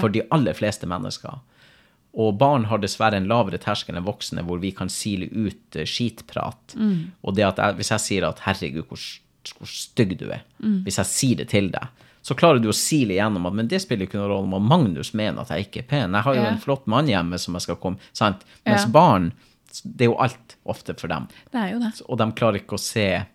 [0.00, 1.38] for de aller fleste mennesker.
[2.12, 6.74] Og barn har dessverre en lavere terskel enn voksne, hvor vi kan sile ut skitprat.
[6.74, 7.14] skitprat.
[7.22, 9.00] Og det at jeg, hvis jeg sier at 'herregud, hvor,
[9.58, 10.44] hvor stygg du er',
[10.84, 11.86] hvis jeg sier det til deg,
[12.22, 15.12] så klarer du å sile igjennom at 'men det spiller ikke noen rolle om Magnus
[15.14, 16.12] mener at jeg ikke er pen'.
[16.14, 16.48] Jeg har jo Ja.
[16.50, 18.44] en flott mann hjemme som jeg skal komme Sant?
[18.66, 18.88] Mens Ja.
[18.88, 19.32] barn,
[19.84, 21.26] det er jo alt ofte for dem.
[21.50, 22.00] Det er jo det.
[22.08, 23.26] Og de klarer ikke å se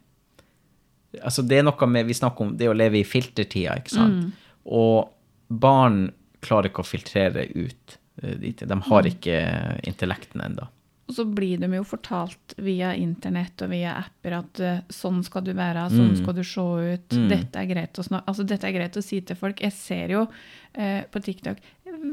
[1.24, 4.34] Altså, det er noe med Vi snakker om det å leve i filtertida, ikke sant?
[4.66, 5.10] Og
[5.50, 8.58] barn klarer ikke å filtrere ut eh, dit.
[8.58, 10.68] De har ikke intellekten ennå.
[11.08, 15.42] Og så blir de jo fortalt via internett og via apper at eh, sånn skal
[15.46, 16.18] du være, sånn Mm.
[16.22, 17.88] skal du se ut, dette er
[18.28, 19.62] Altså dette er greit å si til folk.
[19.62, 20.28] Jeg ser jo
[20.76, 21.58] eh, på TikTok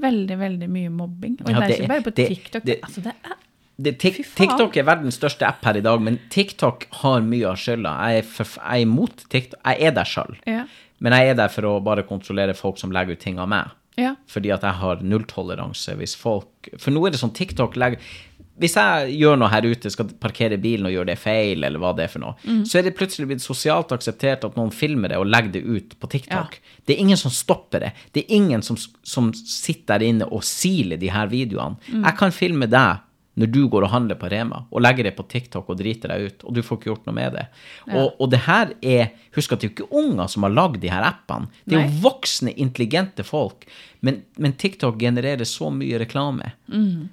[0.01, 1.41] veldig, veldig mye mobbing.
[1.45, 2.63] Og Ja, det er ikke bare på det- TikTok.
[2.65, 3.37] det- altså det er
[3.77, 7.57] Det, tik, TikTok er verdens største app her i dag, men TikTok har mye av
[7.57, 7.99] skylda.
[8.15, 9.61] Jeg for, jeg er imot TikTok.
[9.65, 10.37] Jeg er der sjøl.
[10.47, 10.67] Ja.
[11.01, 13.73] Men jeg er der for å bare kontrollere folk som legger ut ting av meg.
[13.97, 14.15] Ja.
[14.29, 16.47] Fordi at jeg har nulltoleranse hvis folk
[16.79, 17.99] For nå er det sånn TikTok legger
[18.61, 21.91] Hvis jeg gjør noe her ute, skal parkere bilen og gjøre det feil, eller hva
[21.99, 22.35] det er for noe,
[22.69, 25.97] så er det plutselig blitt sosialt akseptert at noen filmer det og legger det ut
[25.99, 26.61] på TikTok.
[26.87, 27.91] Det er ingen som stopper det.
[28.15, 31.81] Det er ingen som, som sitter der inne og siler de her videoene.
[31.91, 33.04] Jeg kan filme deg
[33.35, 36.29] når du går og handler på Rema, og legger det på TikTok og driter deg
[36.29, 37.45] ut, og du får ikke gjort noe med det.
[37.91, 40.77] Og, og det her er Husk at det er jo ikke unger som har lagd
[40.85, 41.49] de her appene.
[41.67, 43.67] Det er jo voksne, intelligente folk.
[44.07, 46.53] Men, men TikTok genererer så mye reklame.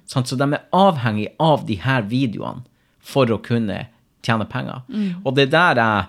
[0.06, 0.30] Sant?
[0.30, 2.62] Så de er avhengig av de her videoene
[3.02, 3.80] for å kunne
[4.22, 4.84] tjene penger.
[5.24, 6.04] Og det er der jeg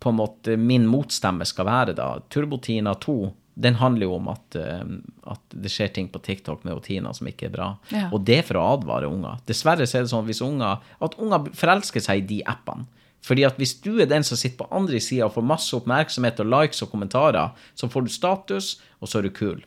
[0.00, 2.08] på en måte min motstemme skal være, da.
[2.32, 3.18] Turbotina 2,
[3.58, 4.84] den handler jo om at, eh,
[5.32, 7.68] at det skjer ting på TikTok med Tina som ikke er bra.
[7.90, 8.06] Ja.
[8.14, 9.40] Og det er for å advare unger.
[9.50, 12.86] Dessverre så er det sånn unger, at unger forelsker seg i de appene.
[13.26, 16.38] Fordi at hvis du er den som sitter på andre sida og får masse oppmerksomhet
[16.44, 19.58] og likes og kommentarer, så får du status, og så er du kul.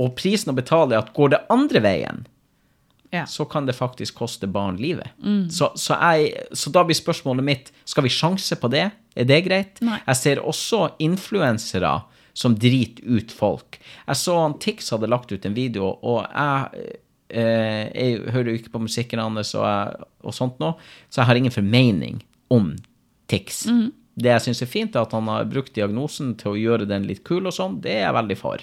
[0.00, 2.22] Og prisen å betale er at går det andre veien,
[3.12, 3.26] ja.
[3.28, 5.12] så kan det faktisk koste barn livet.
[5.52, 8.88] Så, så, jeg, så da blir spørsmålet mitt skal vi sjanse på det.
[9.12, 9.82] Er det greit?
[9.84, 10.00] Nei.
[10.06, 11.92] Jeg ser også influensere
[12.34, 13.78] som driter ut folk.
[14.06, 16.94] Jeg så han Tix hadde lagt ut en video, og jeg,
[17.30, 20.74] eh, jeg hører jo ikke på musikken hans og, jeg- og sånt nå,
[21.10, 22.76] så jeg har ingen formening om
[23.28, 23.66] Tix.
[24.14, 27.06] Det jeg syns er fint, er at han har brukt diagnosen til å gjøre den
[27.08, 27.80] litt kul og sånn.
[27.80, 28.58] Det er jeg veldig for.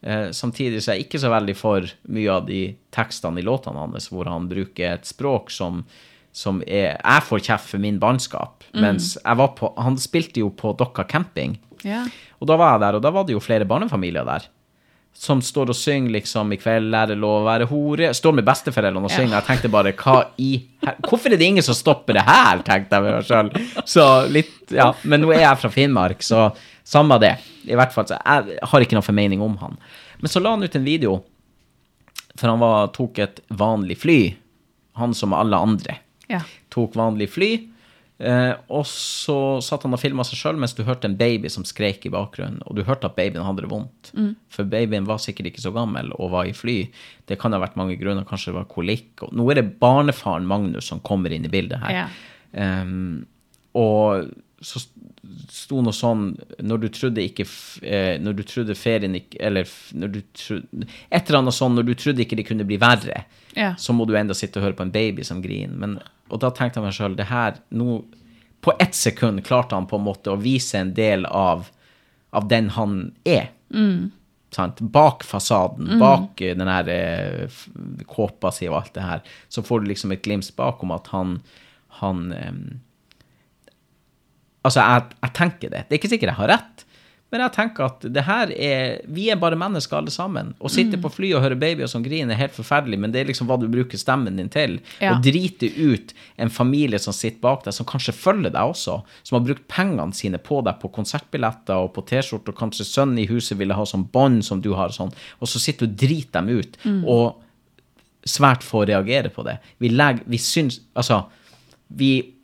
[0.00, 3.74] Eh, samtidig så er jeg ikke så veldig for mye av de tekstene i låtene
[3.82, 5.84] hans, hvor han bruker et språk som,
[6.32, 8.62] som er Jeg får kjeft for min bannskap.
[8.74, 11.58] Mens jeg var på Han spilte jo på Dokka camping.
[11.82, 12.06] ja.
[12.38, 14.46] Og da var jeg der, og da var det jo flere barnefamilier der.
[15.18, 18.12] Som står og synger liksom 'I kveld er det lov å være hore'.
[18.14, 19.40] Står med besteforeldrene og synger.
[19.40, 20.94] Jeg tenkte bare hva i her?
[21.02, 23.84] Hvorfor er det ingen som stopper det her, tenkte jeg med meg sjøl.
[23.84, 24.92] Så litt Ja.
[25.02, 26.52] Men nå er jeg fra Finnmark, så
[26.84, 27.38] samme det.
[27.66, 29.78] I hvert fall, så jeg har ikke noe formening om han.
[30.20, 31.24] Men så la han ut en video,
[32.36, 34.36] for han var, tok et vanlig fly.
[35.00, 35.98] Han som alle andre
[36.28, 36.40] ja.
[36.70, 37.50] tok vanlig fly.
[38.18, 41.62] Eh, og så satt han og filma seg sjøl mens du hørte en baby som
[41.68, 42.58] skrek i bakgrunnen.
[42.66, 44.10] Og du hørte at babyen hadde det vondt.
[44.54, 46.80] For babyen var sikkert ikke så gammel og var i fly.
[47.30, 48.26] Det kan ha vært mange grunner.
[48.26, 49.22] Kanskje det var kolikk.
[49.28, 51.94] Og nå er det barnefaren Magnus som kommer inn i bildet her.
[52.02, 52.08] Ja.
[52.58, 53.26] Ehm,
[53.78, 54.30] og
[54.64, 54.80] så
[55.52, 56.32] sto noe sånn
[56.66, 57.44] Når du trodde ikke
[57.84, 61.86] eh, Når du trodde ferien ikke Eller når du trodde Et eller annet sånn når
[61.86, 63.20] du trodde ikke det kunne bli verre
[63.54, 63.74] Ja.
[63.78, 65.76] så må du enda sitte og høre på en baby som griner.
[65.78, 68.02] Men, og da tenkte jeg meg sjøl, det her nå,
[68.60, 71.68] På ett sekund klarte han på en måte å vise en del av,
[72.34, 73.52] av den han er.
[74.50, 74.80] Sant?
[74.80, 77.60] Bak fasaden, bak eh, den her eh,
[78.08, 81.10] kåpa si og alt det her, så får du liksom et glimt bak om at
[81.14, 81.38] han,
[82.02, 82.52] han eh,
[84.66, 85.84] Altså, jeg, jeg tenker det.
[85.86, 86.82] Det er ikke sikkert jeg har rett,
[87.28, 90.54] men jeg tenker at det her er Vi er bare mennesker, alle sammen.
[90.64, 93.28] Å sitte på fly og høre babyer som griner, er helt forferdelig, men det er
[93.28, 94.78] liksom hva du bruker stemmen din til.
[95.02, 95.12] Ja.
[95.12, 99.36] Å drite ut en familie som sitter bak deg, som kanskje følger deg også, som
[99.36, 103.28] har brukt pengene sine på deg på konsertbilletter og på T-skjorte, og kanskje sønnen i
[103.28, 106.40] huset ville ha sånn bånd som du har, sånn, og så sitter du og driter
[106.40, 106.80] dem ut.
[107.04, 107.44] Og
[108.28, 109.58] svært få reagerer på det.
[109.78, 111.22] Vi legger Vi syns Altså,
[111.88, 112.34] vi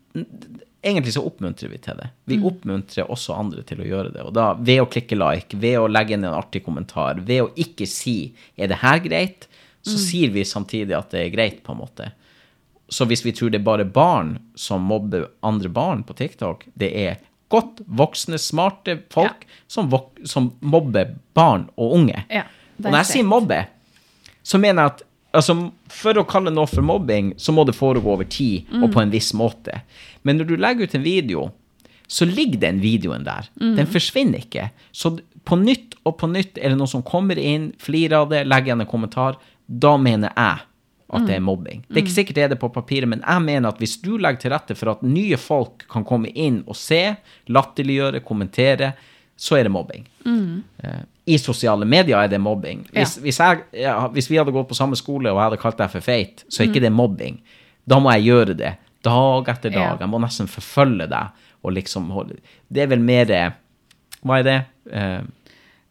[0.84, 2.10] Egentlig så oppmuntrer vi til det.
[2.28, 4.24] Vi oppmuntrer også andre til å gjøre det.
[4.28, 7.52] Og da ved å klikke like, ved å legge inn en artig kommentar, ved å
[7.56, 9.48] ikke si 'er det her greit',
[9.84, 12.12] så sier vi samtidig at det er greit, på en måte.
[12.88, 16.90] Så hvis vi tror det er bare barn som mobber andre barn på TikTok, det
[16.92, 17.16] er
[17.52, 22.24] godt voksne, smarte folk som, vok som mobber barn og unge.
[22.30, 22.44] Ja,
[22.78, 23.60] og når jeg sier mobbe,
[24.44, 25.56] så mener jeg at altså,
[25.92, 29.12] for å kalle noe for mobbing, så må det foregå over tid og på en
[29.12, 29.82] viss måte.
[30.22, 31.48] Men når du legger ut en video,
[32.06, 33.48] så ligger den videoen der.
[33.58, 34.68] Den forsvinner ikke.
[34.92, 38.44] Så på nytt og på nytt er det noen som kommer inn, flirer av det,
[38.48, 39.38] legger igjen en kommentar.
[39.66, 40.64] Da mener jeg
[41.14, 41.82] at det er mobbing.
[41.86, 44.14] Det er ikke sikkert det er det på papiret, men jeg mener at hvis du
[44.18, 47.02] legger til rette for at nye folk kan komme inn og se,
[47.52, 48.92] latterliggjøre, kommentere,
[49.36, 50.06] så er det mobbing.
[50.82, 52.82] Eh, I sosiale medier er det mobbing.
[52.92, 55.78] Hvis, hvis, jeg, ja, hvis vi hadde gått på samme skole og jeg hadde kalt
[55.78, 57.38] deg for feit, så er ikke det mobbing.
[57.88, 59.94] Da må jeg gjøre det dag etter dag.
[59.94, 59.96] Ja.
[60.00, 61.40] Jeg må nesten forfølge deg.
[61.64, 62.36] Og liksom holde
[62.68, 63.50] Det er vel mer eh,
[64.20, 64.58] Hva er det?
[64.92, 65.22] Uh,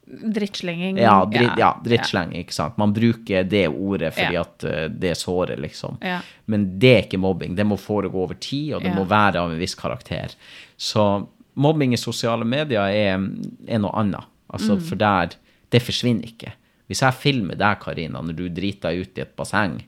[0.06, 0.98] Drittslenging.
[1.00, 2.76] ja, dritt, ja, drittslenging, ikke sant.
[2.78, 4.42] Man bruker det ordet fordi Ja.
[4.44, 5.96] at eh, det sårer, liksom.
[6.04, 6.20] Ja.
[6.46, 7.54] Men det er ikke mobbing.
[7.56, 8.94] Det må foregå over tid, og det Ja.
[8.94, 10.34] må være av en viss karakter.
[10.78, 13.18] Så mobbing i sosiale medier er,
[13.66, 14.24] er noe annet.
[14.54, 14.84] Altså, Mm.
[14.88, 15.34] for der
[15.72, 16.52] Det forsvinner ikke.
[16.86, 19.80] Hvis jeg filmer deg, Karina, når du driter deg ut i et basseng,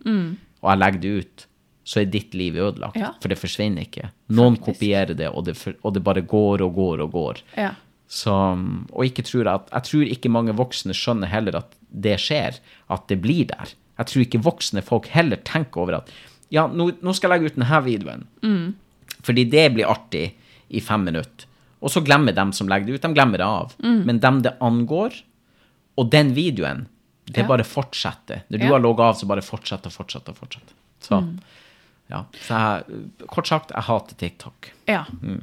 [0.62, 1.44] og jeg legger det ut,
[1.86, 2.96] så er ditt liv ødelagt.
[2.96, 3.02] Mm.
[3.04, 3.10] Ja.
[3.22, 4.08] For det forsvinner ikke.
[4.34, 4.64] Noen Faktisk.
[4.80, 7.42] kopierer det, og det, og det bare går og går og går.
[7.56, 7.74] Ja.
[8.08, 8.32] Så,
[8.92, 12.58] og ikke tror at, jeg tror ikke mange voksne skjønner heller at det skjer,
[12.90, 13.74] at det blir der.
[13.98, 16.10] Jeg tror ikke voksne folk heller tenker over at
[16.50, 18.26] ja, nå, nå skal jeg legge ut denne videoen,
[19.22, 20.32] fordi det blir artig
[20.70, 21.46] i fem minutter.
[21.84, 23.74] Og så glemmer dem som legger det ut, de glemmer det av.
[23.82, 25.18] Men dem det angår,
[25.96, 26.86] og den videoen,
[27.26, 27.46] det Ja.
[27.48, 28.42] bare fortsetter.
[28.48, 28.72] Når du Ja.
[28.72, 30.74] har logga av, så bare fortsetter og fortsetter og fortsetter.
[31.00, 31.38] Så,
[32.10, 32.24] ja.
[32.32, 34.70] Så jeg, kort sagt, jeg hater TikTok.
[34.88, 35.04] Ja.
[35.22, 35.42] Mm.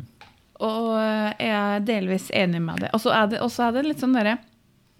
[0.61, 2.89] Og eh, jeg er delvis enig med det.
[2.93, 4.37] Og så er det, er det litt sånn derre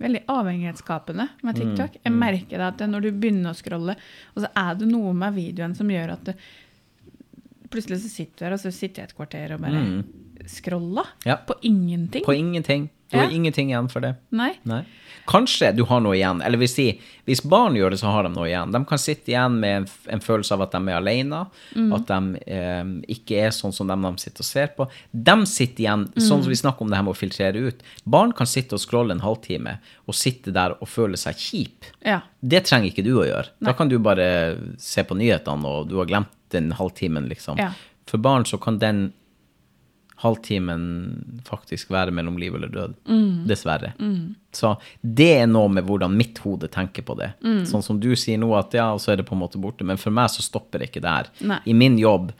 [0.01, 1.91] Veldig avhengighetsskapende med Mm, TikTok.
[2.03, 3.95] Jeg merker det at når du begynner å scrolle,
[4.35, 6.33] og så er det noe med videoen som gjør at du
[7.69, 10.03] Plutselig så sitter du her, og så sitter jeg et kvarter og bare scrolla
[10.43, 11.05] Mm.
[11.25, 11.35] Ja.
[11.47, 12.23] på ingenting.
[12.25, 12.89] På ingenting.
[13.11, 13.31] Du har Ja.
[13.31, 14.15] ingenting igjen for det.
[14.31, 14.53] Nei.
[14.63, 14.83] Nei.
[15.27, 18.29] Kanskje du har noe igjen, eller vil si, hvis barn gjør det, så har de
[18.33, 18.71] noe igjen.
[18.73, 21.45] De kan sitte igjen med en, en følelse av at de er alene,
[21.95, 24.89] at de eh, ikke er sånn som dem de sitter og ser på.
[25.13, 27.83] De sitter igjen, sånn som vi snakker om det her med å filtrere ut.
[28.03, 29.77] Barn kan sitte og scrolle en halvtime,
[30.07, 31.85] og sitte der og føle seg kjip.
[32.03, 32.19] Ja.
[32.43, 33.47] Det trenger ikke du å gjøre.
[33.63, 37.57] Da kan du bare se på nyhetene, og du har glemt den halvtimen, liksom.
[37.61, 37.71] Ja.
[38.09, 39.13] For barn så kan den
[40.21, 40.83] halvtimen
[41.47, 42.93] faktisk være mellom liv eller død.
[43.49, 43.93] Dessverre.
[44.53, 47.31] Så det er noe med hvordan mitt hode tenker på det.
[47.69, 49.83] Sånn som du sier nå, at ja, så er det på en måte borte.
[49.83, 51.31] Men for meg så stopper det ikke der.
[51.41, 51.59] Nei.
[51.65, 52.31] I min jobb,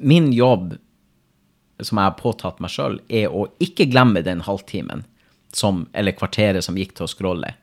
[0.00, 0.74] min jobb
[1.80, 5.06] som jeg har påtatt meg sjøl, er å ikke glemme den halvtimen
[5.54, 7.54] som, eller kvarteret som gikk til å scrolle.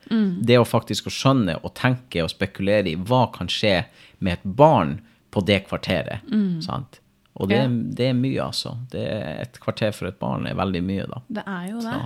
[0.47, 3.81] Det å faktisk å skjønne og tenke og spekulere i hva kan skje
[4.19, 6.23] med et barn på det kvarteret.
[6.63, 7.00] Sant?
[7.41, 7.67] Og det, Ja.
[7.99, 8.75] det er mye, altså.
[8.91, 11.21] Det er et kvarter for et barn er veldig mye, da.
[11.39, 11.97] Det er jo det.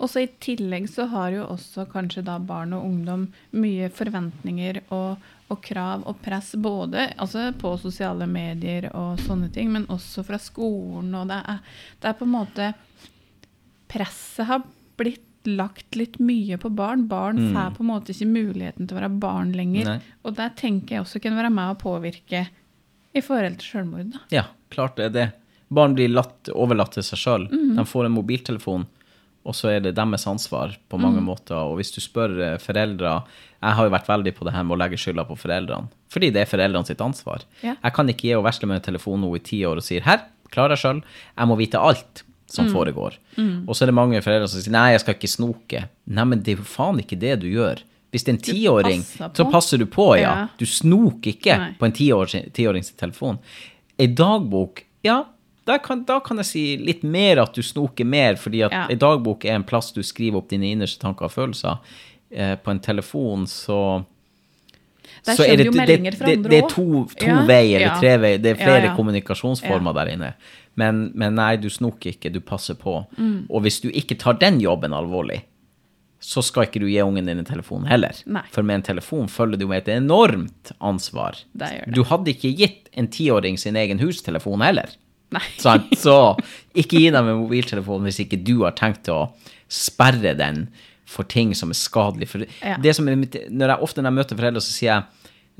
[0.00, 4.80] Og så i tillegg så har jo også kanskje da barn og ungdom mye forventninger
[4.96, 5.18] og,
[5.50, 10.38] og krav og press både altså på sosiale medier og sånne ting, men også fra
[10.40, 11.12] skolen.
[11.14, 11.58] Og det er,
[12.00, 12.70] det er på en måte
[13.90, 14.62] Presset har
[15.00, 17.06] blitt lagt litt mye på barn.
[17.08, 19.84] Barn får på en måte ikke muligheten til å være barn lenger.
[19.88, 19.98] Nei.
[20.24, 22.44] Og der tenker jeg også kunne være med å påvirke
[23.16, 24.12] i forhold til selvmord.
[24.12, 24.20] da.
[24.30, 25.26] Ja, klart det er det.
[25.70, 27.44] Barn blir latt, overlatt til seg sjøl.
[27.50, 27.76] Mm.
[27.78, 28.86] De får en mobiltelefon,
[29.46, 31.28] og så er det deres ansvar på mange mm.
[31.30, 31.58] måter.
[31.60, 33.20] Og hvis du spør eh, foreldre
[33.60, 35.92] Jeg har jo vært veldig på det her med å legge skylda på foreldrene.
[36.10, 37.44] Fordi det er foreldrene sitt ansvar.
[37.62, 37.76] Ja.
[37.76, 40.02] Jeg kan ikke gi henne vesle med en telefon nå i ti år og sier
[40.02, 41.04] 'her, klarer jeg sjøl',
[41.38, 42.72] jeg må vite alt som mm.
[42.74, 43.18] foregår.
[43.68, 45.84] Og så er det mange foreldre som sier 'nei, jeg skal ikke snoke'.
[46.06, 47.84] Nei, men det er jo faen ikke det du gjør.
[48.10, 50.30] Hvis det er en tiåring, så passer du på, ja.
[50.34, 50.46] Ja.
[50.58, 51.68] Du snoker ikke Nei.
[51.78, 53.38] på en tiårings telefon.
[54.00, 55.22] Ei dagbok, ja,
[55.84, 58.86] kan, da kan jeg si litt mer at du snoker mer, fordi at Ja.
[58.90, 61.78] ei dagbok er en plass du skriver opp dine innerste tanker og følelser.
[62.30, 64.04] Eh, på en telefon så
[65.26, 68.38] Der så er det, det, det, det, er to, to Ja, veier eller tre veier.
[68.38, 68.96] Det er flere ja.
[68.96, 70.34] kommunikasjonsformer der inne.
[70.76, 73.04] Men, men nei, du snoker ikke, du passer på.
[73.50, 75.42] Og hvis du ikke tar den jobben alvorlig,
[76.20, 78.12] så skal ikke du gi ungen din en telefon heller.
[78.28, 78.42] Nei.
[78.52, 81.38] For med en telefon følger du med et enormt ansvar.
[81.56, 81.94] Det det.
[81.96, 84.92] Du hadde ikke gitt en tiåring sin egen hustelefon heller.
[85.62, 85.88] Sant?
[85.96, 86.16] Så
[86.74, 89.30] ikke gi dem en mobiltelefon hvis ikke du har tenkt å
[89.70, 90.66] sperre den
[91.10, 92.28] for ting som er skadelig.
[92.30, 92.76] For Ja.
[92.78, 95.04] det som er når jeg ofte når jeg møter foreldre, så sier jeg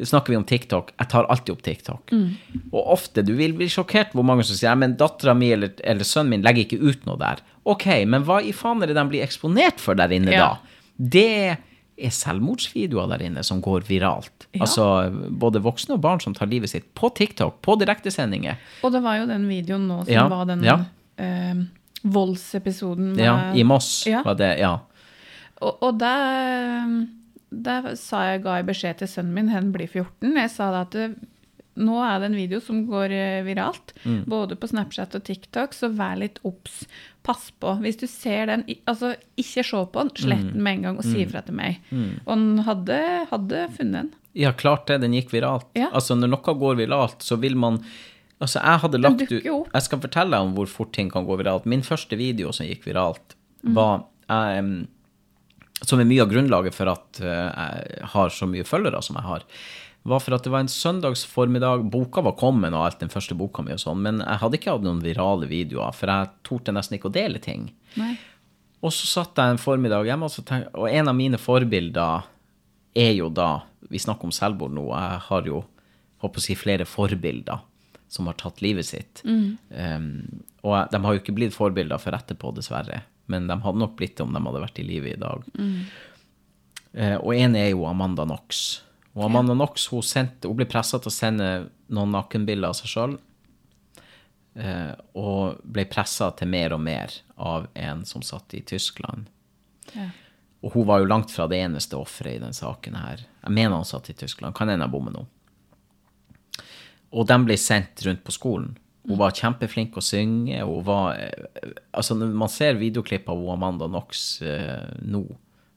[0.07, 0.93] snakker vi om TikTok.
[0.99, 2.13] Jeg tar alltid opp TikTok.
[2.13, 2.29] Mm.
[2.73, 6.05] Og ofte, du vil bli sjokkert hvor mange som sier men dattera mi eller, eller
[6.05, 7.43] sønnen min legger ikke ut noe der.
[7.65, 10.47] Ok, men hva i faen er det de blir eksponert for der inne Ja.
[10.47, 10.77] da?
[10.97, 11.27] Det
[12.01, 14.47] er selvmordsvideoer der inne som går viralt.
[14.55, 14.63] Ja.
[14.65, 14.87] Altså
[15.31, 18.57] både voksne og barn som tar livet sitt på TikTok, på direktesendinger.
[18.83, 21.55] Og det var jo den videoen nå som Ja, var den eh,
[22.03, 23.15] voldsepisoden.
[23.17, 24.79] med- Ja, I Moss var det, ja.
[25.61, 27.07] Og, og der,
[27.99, 30.35] sa jeg, ga jeg beskjed til sønnen min, han blir 14.
[30.37, 31.09] Jeg sa da at det,
[31.81, 34.25] nå er det en video som går eh, viralt, Mm.
[34.29, 36.87] både på Snapchat og TikTok, så vær litt obs.
[37.23, 37.75] Pass på.
[37.81, 40.53] Hvis du ser den, altså ikke se på den, slett Mm.
[40.55, 41.79] den med en gang og si ifra til meg.
[42.27, 44.11] Og han hadde, hadde funnet den.
[44.35, 45.01] Ja, klart det.
[45.03, 45.67] Den gikk viralt.
[45.75, 45.89] Ja.
[45.93, 47.83] Altså, når noe går viralt, så vil man
[48.41, 49.43] Altså, jeg hadde lagt ut.
[49.75, 51.67] Jeg skal fortelle deg om hvor fort ting kan gå viralt.
[51.67, 53.75] Min første video som gikk viralt, Mm.
[53.75, 54.89] var jeg, em,
[55.81, 59.27] Som er mye av grunnlaget for at eh, jeg har så mye følgere som jeg
[59.29, 59.47] har,
[60.03, 61.85] var for at det var en søndags formiddag.
[61.93, 64.75] Boka var kommet og alt, den første boka mi og sånn, men jeg hadde ikke
[64.75, 67.69] hatt noen virale videoer, for jeg torde nesten ikke å dele ting.
[68.01, 68.15] Nei.
[68.81, 72.29] Og så satt jeg en formiddag hjemme, og, så tenk, og en av mine forbilder
[72.97, 74.85] er jo da Vi snakker om selvmord nå.
[74.93, 75.65] Jeg har jo
[76.23, 77.63] håper å si, flere forbilder
[78.11, 79.23] som har tatt livet sitt.
[79.71, 83.01] Um, og de har jo ikke blitt forbilder for etterpå, dessverre.
[83.31, 85.49] Men de hadde nok blitt det om de hadde vært i live i dag.
[86.93, 88.81] Eh, og en er jo Amanda Knox.
[89.15, 91.51] Og Amanda Knox hun, sendte, hun ble pressa til å sende
[91.91, 93.19] noen nakenbilder av seg sjøl.
[94.59, 99.31] Eh, og ble pressa til mer og mer av en som satt i Tyskland.
[99.95, 100.11] Ja.
[100.61, 103.23] Og hun var jo langt fra det eneste offeret i den saken her.
[103.41, 104.55] Jeg mener han satt i Tyskland.
[104.57, 105.25] Kan hende jeg bommer nå.
[107.11, 108.75] Og de ble sendt rundt på skolen.
[109.09, 110.59] Hun var kjempeflink å synge.
[110.61, 115.25] Hun var eh, Altså, når man ser videoklipp av Amanda Knox uh, nå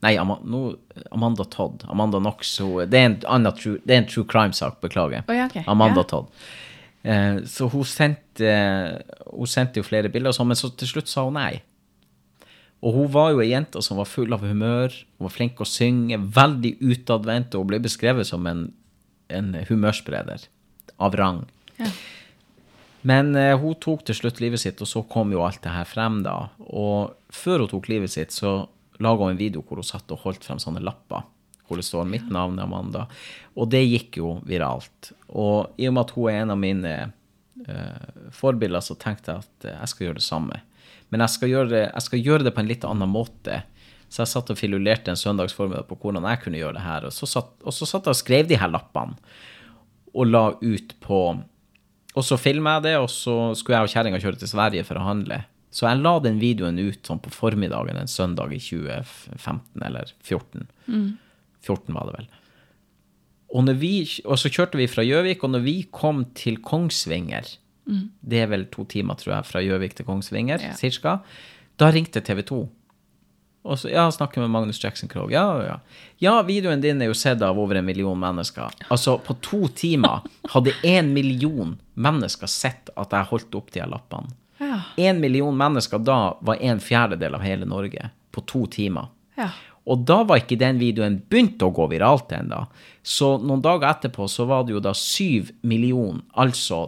[0.03, 0.73] Nei, Ama, no,
[1.15, 1.85] Amanda Todd.
[1.87, 5.23] Amanda Knox hun, det, er en true, det er en true crime-sak, beklager.
[5.29, 5.63] Oh, ja, okay.
[5.71, 6.09] Amanda yeah.
[6.11, 6.41] Todd.
[7.03, 8.49] Uh, så hun sendte,
[9.29, 11.61] hun sendte jo flere bilder, og sånn, men så til slutt sa hun nei.
[12.83, 15.69] Og hun var jo ei jente som var full av humør, hun var flink å
[15.71, 18.65] synge, veldig utadvendt, og hun ble beskrevet som en,
[19.31, 20.49] en humørspreder
[20.99, 21.45] av rang.
[21.79, 21.87] Ja.
[23.07, 25.87] Men eh, hun tok til slutt livet sitt, og så kom jo alt det her
[25.87, 26.37] frem, da.
[26.71, 28.63] Og før hun tok livet sitt, så
[29.03, 31.25] laga hun en video hvor hun satt og holdt frem sånne lapper.
[31.67, 33.07] Hvor det står 'Mitt navn er Amanda'.
[33.55, 35.13] Og det gikk jo viralt.
[35.29, 36.93] Og i og med at hun er en av mine
[37.67, 40.61] eh, forbilder, så tenkte jeg at eh, jeg skal gjøre det samme.
[41.09, 43.63] Men jeg skal, gjøre det, jeg skal gjøre det på en litt annen måte.
[44.09, 47.07] Så jeg satt og filulerte en søndagsformiddag på hvordan jeg kunne gjøre det her.
[47.09, 49.15] Og så satt, og så satt jeg og skrev de her lappene
[50.13, 51.19] og la ut på
[52.15, 54.99] Og så filma jeg det, og så skulle jeg og kjerringa kjøre til Sverige for
[55.01, 55.39] å handle.
[55.73, 60.67] Så jeg la den videoen ut sånn på formiddagen en søndag i 2015 eller 14.
[61.65, 62.27] 14 var det vel.
[63.53, 63.91] Og, når vi,
[64.25, 67.57] og så kjørte vi fra Gjøvik, og når vi kom til Kongsvinger
[68.23, 70.71] Det er vel to timer, tror jeg, fra Gjøvik til Kongsvinger, Ja.
[70.79, 71.17] cirka.
[71.77, 72.61] Da ringte TV 2.
[73.63, 75.31] Og så, ja, snakker med Magnus Jackson Krogh.
[75.31, 75.79] Ja, ja.
[76.19, 78.75] ja, videoen din er jo sett av over en million mennesker.
[78.91, 84.33] Altså, på to timer hadde en million mennesker sett at jeg holdt opp de lappene.
[84.59, 84.81] lappene.
[84.97, 85.13] Ja.
[85.13, 89.07] Million mennesker da var en fjerdedel av hele Norge på to timer.
[89.35, 89.49] Ja.
[89.83, 92.65] Og da var ikke den videoen begynt å gå viralt ennå.
[93.03, 96.85] Så noen dager etterpå så var det jo da syv millioner, altså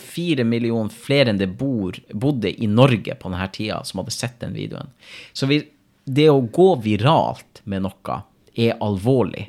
[0.00, 4.38] fire millioner flere enn det bor, bodde i Norge på denne tida, som hadde sett
[4.40, 4.92] den videoen.
[5.32, 5.60] Så vi,
[6.04, 8.20] det å gå viralt med noe
[8.56, 9.48] er alvorlig.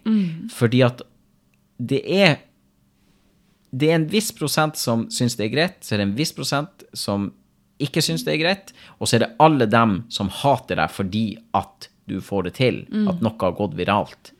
[0.54, 1.04] Fordi at
[1.78, 2.38] det er
[3.78, 6.32] det er en viss prosent som syns det er greit, så er det en viss
[6.34, 7.28] prosent som
[7.84, 11.26] ikke syns det er greit, og så er det alle dem som hater deg fordi
[11.58, 12.78] at du får det til,
[13.12, 14.32] at noe har gått viralt.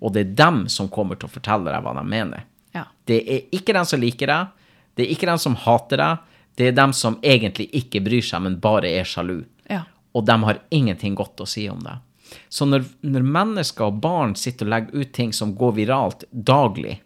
[0.00, 2.46] Og det er dem som kommer til å fortelle deg hva de mener.
[2.76, 2.84] Ja.
[3.04, 4.54] Det er ikke den som liker deg,
[4.96, 6.24] det er ikke dem som hater deg,
[6.56, 9.42] det er dem som egentlig ikke bryr seg, men bare er sjalu.
[9.68, 9.82] Ja.
[10.16, 11.98] Og de har ingenting godt å si om det.
[12.48, 16.98] Så når, når mennesker og barn sitter og legger ut ting som går viralt daglig,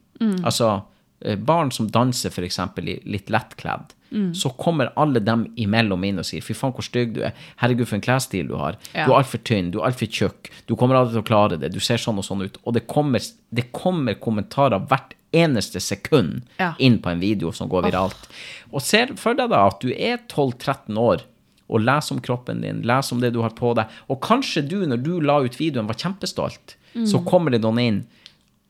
[0.45, 0.83] altså
[1.25, 3.95] eh, barn som danser i litt lettkledd,
[4.35, 7.87] så kommer alle dem imellom inn og sier fy faen hvor stygg du er, herregud
[7.87, 9.07] for en klesstil du har, Ja.
[9.07, 11.71] du er altfor tynn, du er altfor tjukk, du kommer aldri til å klare det,
[11.71, 12.59] du ser sånn og sånn ut.
[12.67, 13.23] Og det kommer,
[13.55, 16.73] det kommer kommentarer hvert eneste sekund Ja.
[16.79, 18.29] inn på en video som går viralt.
[18.73, 21.23] Og ser for deg da at du er 12-13 år
[21.71, 24.81] og leser om kroppen din, leser om det du har på deg, og kanskje du,
[24.87, 26.75] når du la ut videoen, var kjempestolt,
[27.07, 28.01] så kommer det noen inn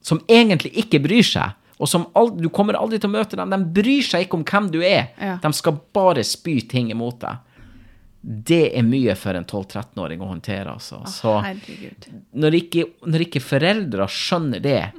[0.05, 3.49] som egentlig ikke bryr seg, og som aldri, du kommer aldri til å møte dem.
[3.49, 5.09] De bryr seg ikke om hvem du er.
[5.19, 5.39] Ja.
[5.41, 7.39] De skal bare spy ting imot deg.
[8.23, 11.01] Det er mye for en 12-13-åring å håndtere, altså.
[11.09, 11.39] Så
[12.37, 14.91] når ikke, når ikke foreldre skjønner det,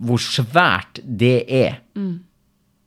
[0.00, 1.80] hvor svært det er,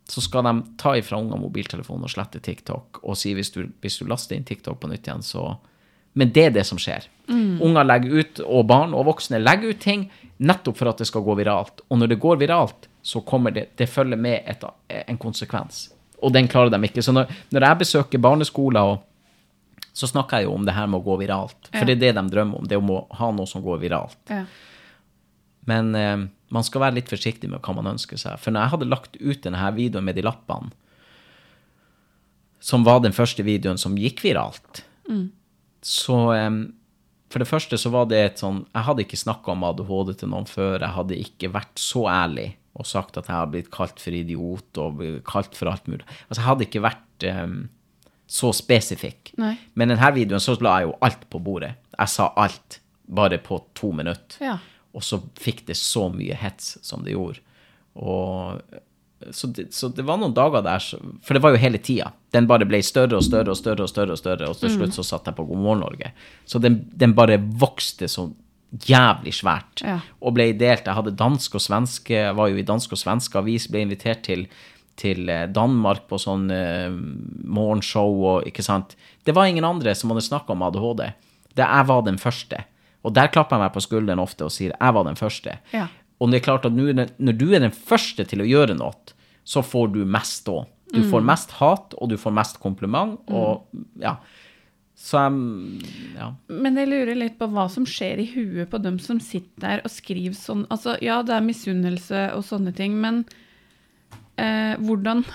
[0.10, 4.00] så skal de ta ifra unger mobiltelefonen og slette TikTok og si hvis du, hvis
[4.02, 5.58] du laster inn TikTok på nytt igjen, så
[6.16, 7.08] Men det er det som skjer.
[7.30, 10.04] Unger legger ut, og barn og voksne legger ut ting
[10.38, 11.82] nettopp for at det skal gå viralt.
[11.90, 14.64] Og når det går viralt, så kommer det Det følger med et,
[15.08, 15.90] en konsekvens.
[16.22, 17.02] Og den klarer de ikke.
[17.02, 19.02] Så når, når jeg besøker barneskoler og
[19.94, 21.68] så snakker jeg jo om det her med å gå viralt.
[21.72, 21.86] For Ja.
[21.86, 22.68] det er det de drømmer om.
[22.68, 24.18] Det om å ha noe som går viralt.
[24.30, 24.46] Ja.
[25.66, 26.18] Men eh,
[26.54, 28.38] man skal være litt forsiktig med hva man ønsker seg.
[28.42, 30.74] For når jeg hadde lagt ut denne videoen med de lappene,
[32.64, 34.86] som var den første videoen som gikk viralt,
[35.84, 36.64] så um,
[37.34, 40.30] For det første så var det et sånn Jeg hadde ikke snakka om ADHD til
[40.32, 40.78] noen før.
[40.78, 44.80] Jeg hadde ikke vært så ærlig og sagt at jeg har blitt kalt for idiot
[44.82, 46.06] og kalt for alt mulig.
[46.30, 47.58] Altså, jeg hadde ikke vært um,
[48.30, 49.34] så spesifikk.
[49.42, 49.56] Nei.
[49.78, 51.74] Men denne videoen så la jeg jo alt på bordet.
[51.94, 54.40] Jeg sa alt bare på to minutter.
[54.42, 54.58] Ja.
[54.94, 57.42] Og så fikk det så mye hets som det gjorde.
[57.98, 58.62] Og
[59.32, 60.84] så det, så det var noen dager der
[61.24, 62.12] For det var jo hele tida.
[62.34, 64.96] Den bare ble større og større og større, og større, og større, og til slutt
[64.98, 66.12] så satt jeg på God morgen Norge.
[66.50, 68.28] Så den, den bare vokste så
[68.90, 69.84] jævlig svært.
[69.86, 70.00] Ja.
[70.22, 70.88] Og ble delt.
[70.88, 74.24] Jeg hadde dansk og svenske, jeg var jo i dansk og svensk avis, ble invitert
[74.26, 74.48] til,
[75.00, 76.90] til eh, Danmark på sånn uh,
[77.44, 78.98] morgenshow og ikke sant.
[79.24, 81.06] Det var ingen andre som hadde snakka om ADHD.
[81.54, 82.64] Det jeg var den første.
[83.04, 85.58] Og der klapper jeg meg på skulderen ofte og sier 'jeg var den første'.
[85.74, 85.88] Ja.
[86.22, 88.94] Og det er klart at når du er den første til å gjøre noe,
[89.44, 90.64] så får du mest da.
[90.94, 93.66] Du får mest hat, og du får mest kompliment, og
[94.00, 94.18] ja.
[94.96, 96.34] Så jeg Ja.
[96.48, 99.82] Men jeg lurer litt på hva som skjer i huet på dem som sitter der
[99.84, 100.68] og skriver sånn.
[100.70, 103.26] Altså, ja, det er misunnelse og sånne ting, men
[104.38, 105.26] eh, hvordan,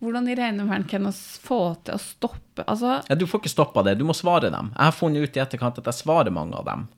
[0.00, 3.14] hvordan i rene verden kan vi få til å stoppe Altså, ja.
[3.18, 4.72] Du får ikke stoppa det, du må svare dem.
[4.76, 6.88] Jeg har funnet ut i etterkant at jeg svarer mange av dem.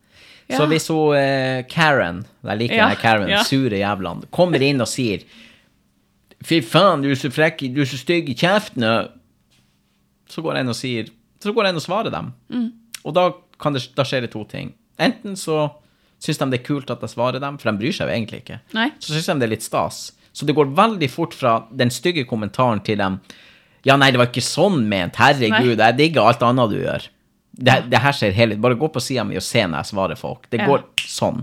[0.47, 0.61] Ja.
[0.61, 3.43] Så hvis hun eh, Karen, jeg liker Ja, Karen, ja.
[3.47, 5.25] sure jævlene, kommer inn og sier
[6.47, 8.85] Fy faen, du er så frekk, du er så stygg i kjeften,
[10.31, 11.09] så går jeg inn og sier
[11.43, 12.29] Så går jeg inn og svarer dem.
[12.53, 12.69] Mm.
[13.07, 13.25] Og da,
[13.63, 14.71] kan det, da skjer det to ting.
[15.03, 15.65] Enten så
[16.23, 18.41] syns de det er kult at jeg svarer dem, for de bryr seg jo egentlig
[18.45, 18.61] ikke.
[18.77, 18.89] Nei.
[19.03, 20.01] Så syns de det er litt stas.
[20.37, 23.21] Så det går veldig fort fra den stygge kommentaren til dem
[23.87, 25.17] Ja, nei, det var ikke sånn ment.
[25.21, 27.05] Herregud, jeg digger alt annet du gjør.
[27.57, 30.19] Det, det her skjer hele Bare gå på sida mi og se når jeg svarer
[30.21, 30.45] folk.
[30.53, 31.43] Det går sånn.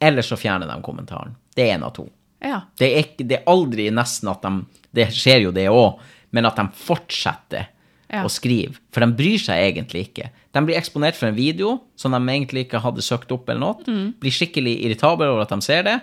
[0.00, 1.32] Eller så fjerner de kommentaren.
[1.56, 2.04] Det er en av to.
[2.44, 2.60] Ja.
[2.78, 4.52] Det er, det er aldri nesten at de
[4.94, 5.98] Det skjer jo det òg,
[6.30, 7.66] men at de fortsetter
[8.08, 8.22] Ja.
[8.24, 8.78] å skrive.
[8.90, 10.30] For de bryr seg egentlig ikke.
[10.56, 13.84] De blir eksponert for en video som de egentlig ikke hadde søkt opp, eller noe.
[13.84, 14.14] Mm.
[14.20, 15.98] Blir skikkelig irritable over at de ser det.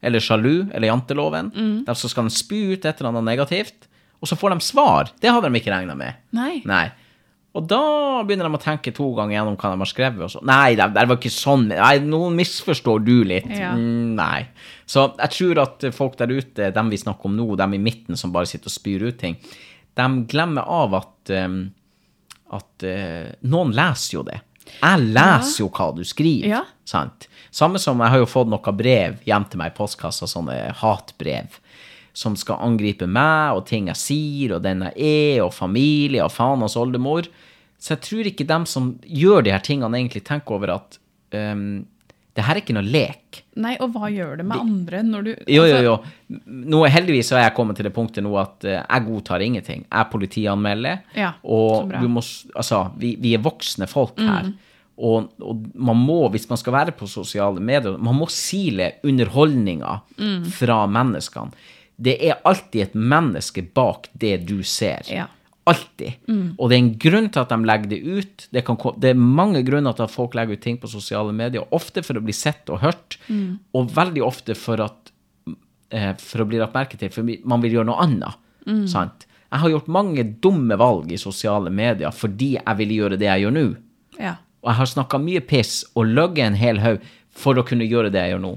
[0.00, 1.50] Eller sjalu, eller janteloven.
[1.50, 1.84] Mm.
[1.88, 3.88] De så skal de spy ut et eller annet negativt.
[4.22, 5.10] Og så får de svar.
[5.20, 6.14] Det hadde de ikke regna med.
[6.36, 6.62] Nei.
[6.70, 6.84] Nei.
[7.58, 7.82] Og da
[8.22, 10.22] begynner de å tenke to ganger gjennom hva de har skrevet.
[10.22, 10.42] Og så.
[10.46, 11.66] Nei, det, det var ikke sånn.
[11.72, 13.48] Nei, nå misforstår du litt.
[13.50, 13.72] Ja.
[13.74, 14.44] Mm, nei.
[14.86, 18.18] Så jeg tror at folk der ute, dem vi snakker om nå, dem i midten
[18.18, 19.34] som bare sitter og spyr ut ting,
[19.98, 24.38] de glemmer av at, at uh, noen leser jo det.
[24.78, 26.52] Jeg leser jo hva du skriver.
[26.52, 26.62] Ja.
[26.86, 27.26] Sant?
[27.50, 31.58] Samme som jeg har jo fått noen brev hjem til meg i postkassa, sånne hatbrev,
[32.12, 34.96] som skal angripe meg og ting jeg sier, og den jeg
[35.36, 37.28] er, og familie, og faen hans oldemor.
[37.80, 40.98] Så jeg tror ikke dem som gjør de her tingene, egentlig tenker over at
[41.32, 41.86] um,
[42.36, 43.40] det her er ikke noe lek.
[43.60, 46.40] Nei, og hva gjør det med andre når du Jo, jo, altså, jo.
[46.70, 49.86] Nå, heldigvis så er jeg kommet til det punktet nå at uh, jeg godtar ingenting.
[49.90, 51.88] Jeg politianmelder, Ja, og.
[51.90, 52.10] Mm.
[52.18, 52.22] må,
[52.54, 54.52] altså, vi, vi er voksne folk her.
[55.00, 60.00] Og, og man må, hvis man skal være på sosiale medier, man må sile underholdninga
[60.20, 60.42] Mm.
[60.52, 61.50] fra menneskene.
[62.00, 65.04] Det er alltid et menneske bak det du ser.
[65.12, 65.28] Ja.
[65.68, 66.16] Alltid.
[66.56, 68.46] Og det er en grunn til at de legger det ut.
[68.50, 71.66] Det, kan, det er mange grunner til at folk legger ut ting på sosiale medier.
[71.76, 73.18] Ofte for å bli sett og hørt,
[73.76, 75.12] og veldig ofte for, at,
[75.92, 78.40] eh, for å bli lagt merke til, for man vil gjøre noe annet.
[78.90, 79.28] Sant?
[79.50, 83.44] Jeg har gjort mange dumme valg i sosiale medier fordi jeg ville gjøre det jeg
[83.44, 83.64] gjør nå.
[84.20, 84.36] Ja.
[84.60, 87.06] Og jeg har snakka mye piss og løyet en hel haug
[87.36, 88.50] for å kunne gjøre det jeg gjør nå.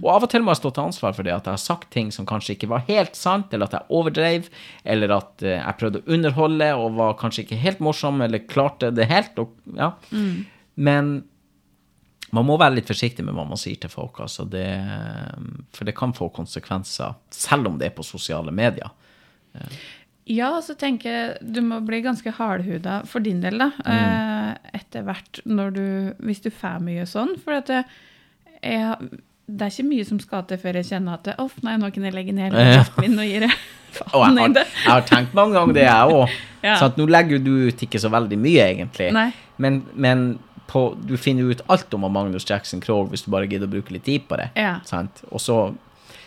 [0.00, 1.90] Og av og til må jeg stå til ansvar for det, at jeg har sagt
[1.92, 4.48] ting som kanskje ikke var helt sant, eller at jeg overdrev,
[4.94, 8.90] eller at eh, jeg prøvde å underholde og var kanskje ikke helt morsom, eller klarte
[8.94, 9.38] det helt.
[9.42, 9.92] Og, ja.
[10.74, 11.12] Men
[12.34, 14.46] man må være litt forsiktig med hva man sier til folk, altså.
[14.50, 14.66] Det,
[15.76, 18.90] for det kan få konsekvenser, selv om det er på sosiale medier.
[20.24, 23.70] Ja, så tenker jeg du må bli ganske hardhuda for din del, da.
[23.84, 23.92] Mm.
[23.92, 25.86] eh, Etter hvert når du
[26.24, 27.36] Hvis du får mye sånn.
[27.42, 27.84] For at det,
[28.64, 31.90] jeg, det er ikke mye som skal til før jeg kjenner at Uff, nei, nå
[31.92, 33.50] kan jeg legge ned hele kjeften min og gi det
[33.98, 34.64] faen i har, det.
[34.80, 36.34] jeg har tenkt mange ganger det, jeg òg.
[36.64, 36.78] Ja.
[36.80, 39.10] Så nå legger du ut ikke så veldig mye, egentlig.
[39.12, 39.26] Nei.
[39.60, 40.22] Men, men
[40.70, 43.92] på, du finner ut alt om Magnus Jackson Krogh hvis du bare gidder å bruke
[43.92, 44.46] litt tid på det.
[44.56, 44.78] Ja.
[44.88, 45.04] Så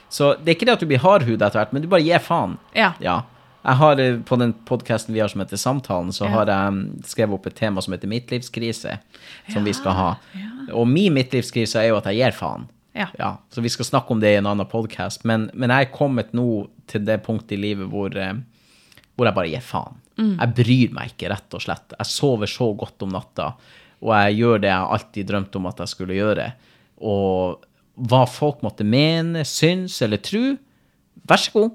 [0.09, 2.21] Så det er ikke det at du blir hardhud etter hvert, men du bare gir
[2.21, 2.53] faen.
[2.77, 2.91] Ja.
[3.01, 3.23] Ja.
[3.67, 6.31] Jeg har eh, På den podkasten vi har som heter Samtalen, så Ja.
[6.37, 8.97] har jeg mm, skrevet opp et tema som heter midtlivskrise,
[9.53, 10.09] som vi skal ha.
[10.35, 10.73] ja.
[10.73, 12.65] Og min midtlivskrise er jo at jeg gir faen.
[12.97, 13.37] Ja.
[13.53, 15.23] Så vi skal snakke om det i en annen podkast.
[15.29, 18.33] Men, men jeg er kommet nå til det punktet i livet hvor, eh,
[19.15, 19.99] hvor jeg bare gir faen.
[20.17, 20.33] Mm.
[20.39, 21.93] Jeg bryr meg ikke, rett og slett.
[21.99, 23.51] Jeg sover så godt om natta,
[24.01, 26.47] og jeg gjør det jeg alltid drømte om at jeg skulle gjøre.
[27.05, 27.61] Og
[28.09, 30.55] hva folk måtte mene, synes eller tro,
[31.29, 31.71] vær så god.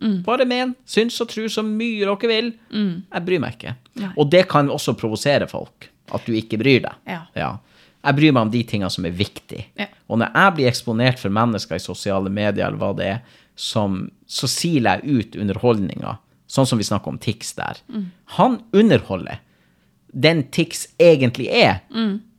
[0.00, 0.20] Mm.
[0.26, 2.52] Bare men, syns og tro så mye dere vil.
[2.72, 3.74] Jeg bryr meg ikke.
[4.00, 4.12] Nei.
[4.16, 7.02] Og det kan også provosere folk, at du ikke bryr deg.
[7.36, 7.50] Ja.
[8.00, 9.66] Jeg bryr meg om de tingene som er viktige.
[9.76, 9.90] Ja.
[10.08, 13.20] Og når jeg blir eksponert for mennesker i sosiale medier, eller hva det er,
[13.60, 16.16] som, så siler jeg ut underholdninga,
[16.50, 17.78] sånn som vi snakker om Tix der.
[18.38, 19.42] Han underholder.
[20.10, 21.84] Den Tix egentlig er,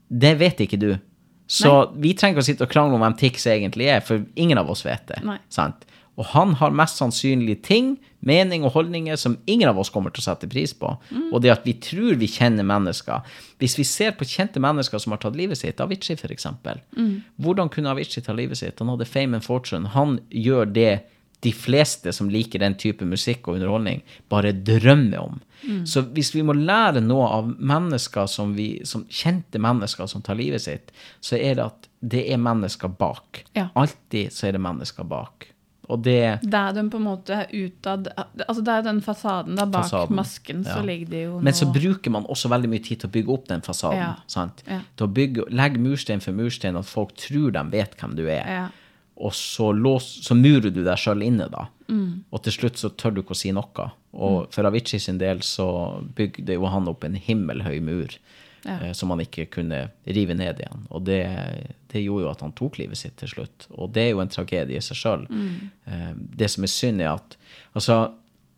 [0.10, 0.90] det vet ikke du.
[1.52, 4.60] Så vi trenger ikke å sitte og krangle om hvem Tix egentlig er, for ingen
[4.60, 5.22] av oss vet det.
[5.28, 5.38] Nei.
[5.52, 5.86] Sant?
[6.20, 10.22] Og han har mest sannsynlig ting, mening og holdninger som ingen av oss kommer til
[10.22, 10.92] å sette pris på.
[11.32, 13.24] Og det at vi tror vi kjenner mennesker
[13.62, 16.48] Hvis vi ser på kjente mennesker som har tatt livet sitt, Avicii f.eks.
[16.98, 17.22] Mm.
[17.42, 18.80] Hvordan kunne Avicii ta livet sitt?
[18.80, 19.94] Han hadde fame and fortune.
[19.96, 20.94] Han gjør det
[21.42, 25.40] de fleste som liker den type musikk og underholdning, bare drømmer om.
[25.86, 30.38] Så hvis vi må lære noe av mennesker som vi, som kjente mennesker som tar
[30.40, 33.44] livet sitt, så er det at det er mennesker bak.
[33.58, 33.70] Ja.
[33.78, 35.51] Alltid så er det mennesker bak.
[35.92, 39.90] Og det Der de på en måte utad Altså det er den fasaden der bak
[39.90, 43.02] Fasaden, masken, så ligger det jo noe Men så bruker man også veldig mye tid
[43.02, 44.00] til å bygge opp den fasaden.
[44.00, 44.14] Ja.
[44.32, 44.64] sant?
[44.68, 44.82] Ja.
[44.96, 48.46] Til å bygge, legge murstein for murstein, at folk tror de vet hvem du er.
[48.48, 48.68] Ja.
[49.22, 51.68] Og så, lås, så murer du deg sjøl inne, da.
[51.92, 52.24] Mm.
[52.32, 53.90] Og til slutt så tør du ikke å si noe.
[54.12, 55.68] Og for Avicii sin del så
[56.18, 58.16] bygde jo han opp en himmelhøy mur
[58.66, 58.78] Ja.
[58.86, 60.84] eh, som han ikke kunne rive ned igjen.
[60.94, 61.22] Og det,
[61.94, 63.68] det gjorde jo at han tok livet sitt til slutt.
[63.74, 65.26] Og det er jo en tragedie i seg sjøl.
[65.30, 65.72] Mm.
[65.88, 66.12] Eh,
[66.44, 67.38] det som er synd, er at
[67.74, 68.12] Altså,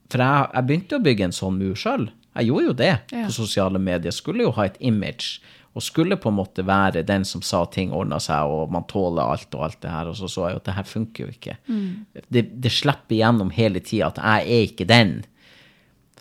[0.09, 2.07] for jeg, jeg begynte å bygge en sånn mur sjøl.
[2.35, 3.25] Jeg gjorde jo det Ja.
[3.27, 4.11] på sosiale medier.
[4.11, 5.39] Skulle jo ha et image.
[5.73, 9.23] Og skulle på en måte være den som sa ting ordna seg, og man tåler
[9.25, 10.09] alt og alt det her.
[10.11, 11.55] Og så så jeg jo at det her funker jo ikke.
[11.67, 12.05] Mm.
[12.29, 15.15] Det, det slipper igjennom hele tida at jeg er ikke den.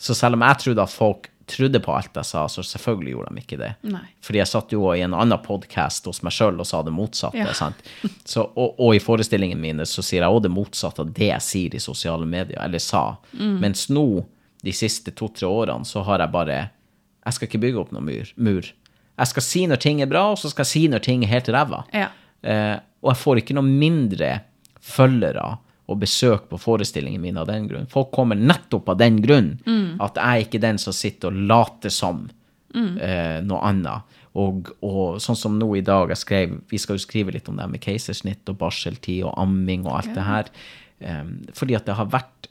[0.00, 3.30] Så selv om jeg trodde at folk trodde på alt jeg sa, så selvfølgelig gjorde
[3.34, 3.70] de ikke det.
[3.88, 4.04] Nei.
[4.24, 7.40] Fordi jeg satt jo i en annen podkast hos meg sjøl og sa det motsatte.
[7.40, 7.54] Ja.
[7.56, 7.80] sant?
[8.24, 11.46] Så, og, og i forestillingene mine så sier jeg også det motsatte av det jeg
[11.48, 13.16] sier i sosiale medier, eller sa.
[13.32, 13.56] Mm.
[13.64, 14.06] Mens nå,
[14.62, 16.60] de siste to-tre årene, så har jeg bare
[17.22, 18.30] Jeg skal ikke bygge opp noen mur.
[18.36, 18.70] mur.
[19.18, 21.30] Jeg skal si når ting er bra, og så skal jeg si når ting er
[21.36, 21.84] helt ræva.
[21.94, 22.08] Ja.
[22.42, 24.32] Eh, og jeg får ikke noe mindre
[24.82, 25.58] følgere
[25.92, 27.88] og besøk på forestillingene mine av den grunn.
[27.90, 29.54] Folk kommer nettopp av den grunn.
[30.02, 32.24] At jeg er ikke den som sitter og later som
[32.74, 34.18] eh, noe annet.
[34.40, 37.58] Og, og sånn som nå i dag, jeg skrev, vi skal jo skrive litt om
[37.60, 40.48] det med keisersnitt og barseltid og amming og alt det her.
[41.02, 42.48] Um, fordi at det har vært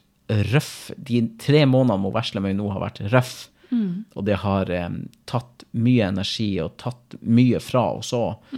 [0.52, 0.92] røff.
[0.96, 3.34] De tre månedene med meg nå har vært røff.
[4.14, 8.52] Og det har um, tatt mye energi og tatt mye fra oss òg.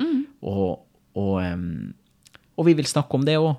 [0.45, 0.83] Og,
[1.17, 1.95] og, um,
[2.59, 3.55] og vi vil snakke om det òg.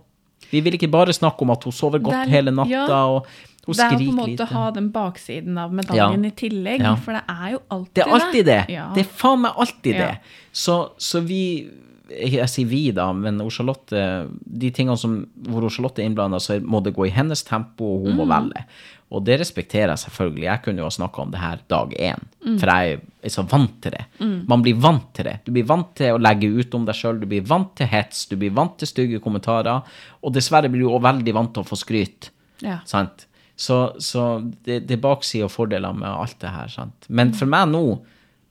[0.51, 3.05] Vi vil ikke bare snakke om at hun sover godt er- hele natta ja.
[3.05, 3.25] og
[3.65, 4.45] hun Det er å på en måte lite.
[4.45, 6.27] ha den baksiden av medaljen Ja.
[6.29, 6.95] i tillegg, Ja.
[6.95, 8.65] for det er jo alltid Det er alltid det.
[8.69, 8.89] Ja.
[8.93, 10.17] Det er faen meg alltid det.
[10.53, 11.69] Så, så vi
[12.09, 14.01] Jeg sier vi, da, men Charlotte
[14.45, 15.15] De tingene som,
[15.47, 18.17] hvor Charlotte er innblanda, så må det gå i hennes tempo, og hun Mm.
[18.17, 18.65] må velge.
[19.11, 20.43] Og det respekterer jeg selvfølgelig.
[20.43, 22.59] Jeg kunne jo ha snakka om det her dag én, Mm.
[22.59, 24.05] for jeg er så vant til det.
[24.47, 25.39] Man blir vant til det.
[25.45, 28.25] Du blir vant til å legge ut om deg sjøl, du blir vant til hets,
[28.29, 29.83] du blir vant til stygge kommentarer,
[30.23, 32.29] og dessverre blir du òg veldig vant til å få skryt.
[32.61, 32.79] Ja.
[32.85, 33.25] Sant?
[33.57, 36.67] Så, så det, det er baksider og fordeler med alt det her.
[36.67, 37.05] Sant?
[37.09, 38.01] Men for meg nå,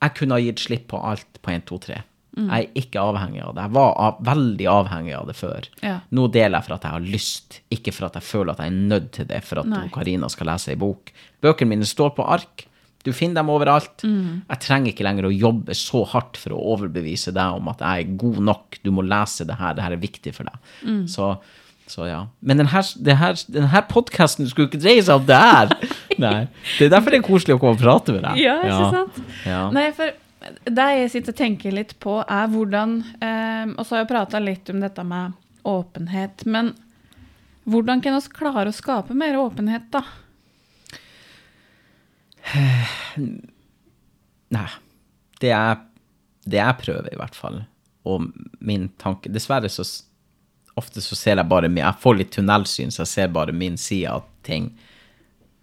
[0.03, 2.03] jeg kunne ha gitt slipp på alt på 1, 2, 3.
[2.35, 3.65] Jeg er ikke avhengig av det.
[3.69, 5.69] Jeg var av, veldig avhengig av det før.
[5.85, 5.97] Ja.
[6.15, 8.73] Nå deler jeg for at jeg har lyst, ikke for at jeg føler at jeg
[8.73, 11.13] er nødt til det for at Karina skal lese ei bok.
[11.45, 12.67] Bøkene mine står på ark.
[13.05, 14.03] Du finner dem overalt.
[14.03, 18.07] Jeg trenger ikke lenger å jobbe så hardt for å overbevise deg om at jeg
[18.07, 18.81] er god nok.
[18.83, 19.77] Du må lese det her.
[19.77, 20.73] Det her er viktig for deg.
[21.13, 21.29] Så,
[21.93, 22.23] så ja.
[22.41, 25.77] Men den her, det her, den podkasten skulle ikke dreie seg om det her.
[26.25, 26.37] Nei.
[26.79, 28.41] Det er derfor det er koselig å komme og prate med deg.
[28.43, 29.25] Ja, ikke sant?
[29.45, 29.63] Ja.
[29.75, 30.17] Nei, for
[30.65, 34.41] det jeg sitter og tenker litt på, er hvordan eh, Og så har jeg prata
[34.43, 35.33] litt om dette med
[35.65, 36.75] åpenhet, men
[37.65, 40.03] hvordan kan vi klare å skape mer åpenhet, da?
[44.57, 44.71] Nei.
[45.41, 45.79] Det jeg,
[46.45, 47.63] det jeg prøver, i hvert fall,
[48.09, 48.29] og
[48.65, 49.85] min tanke Dessverre så
[50.79, 54.13] ofte så ser jeg bare Jeg får litt tunnelsyn, så jeg ser bare min side
[54.13, 54.71] av ting.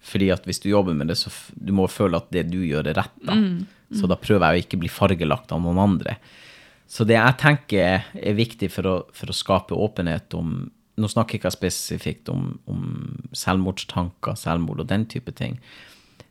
[0.01, 2.89] Fordi at hvis du jobber med det, så du må føle at det du gjør,
[2.89, 3.17] er rett.
[3.21, 3.37] da.
[3.99, 6.17] Så da prøver jeg å ikke bli fargelagt av noen andre.
[6.91, 10.69] Så det jeg tenker er viktig for å, for å skape åpenhet om,
[10.99, 12.81] Nå snakker jeg ikke spesifikt om, om
[13.33, 15.55] selvmordstanker, selvmord og den type ting,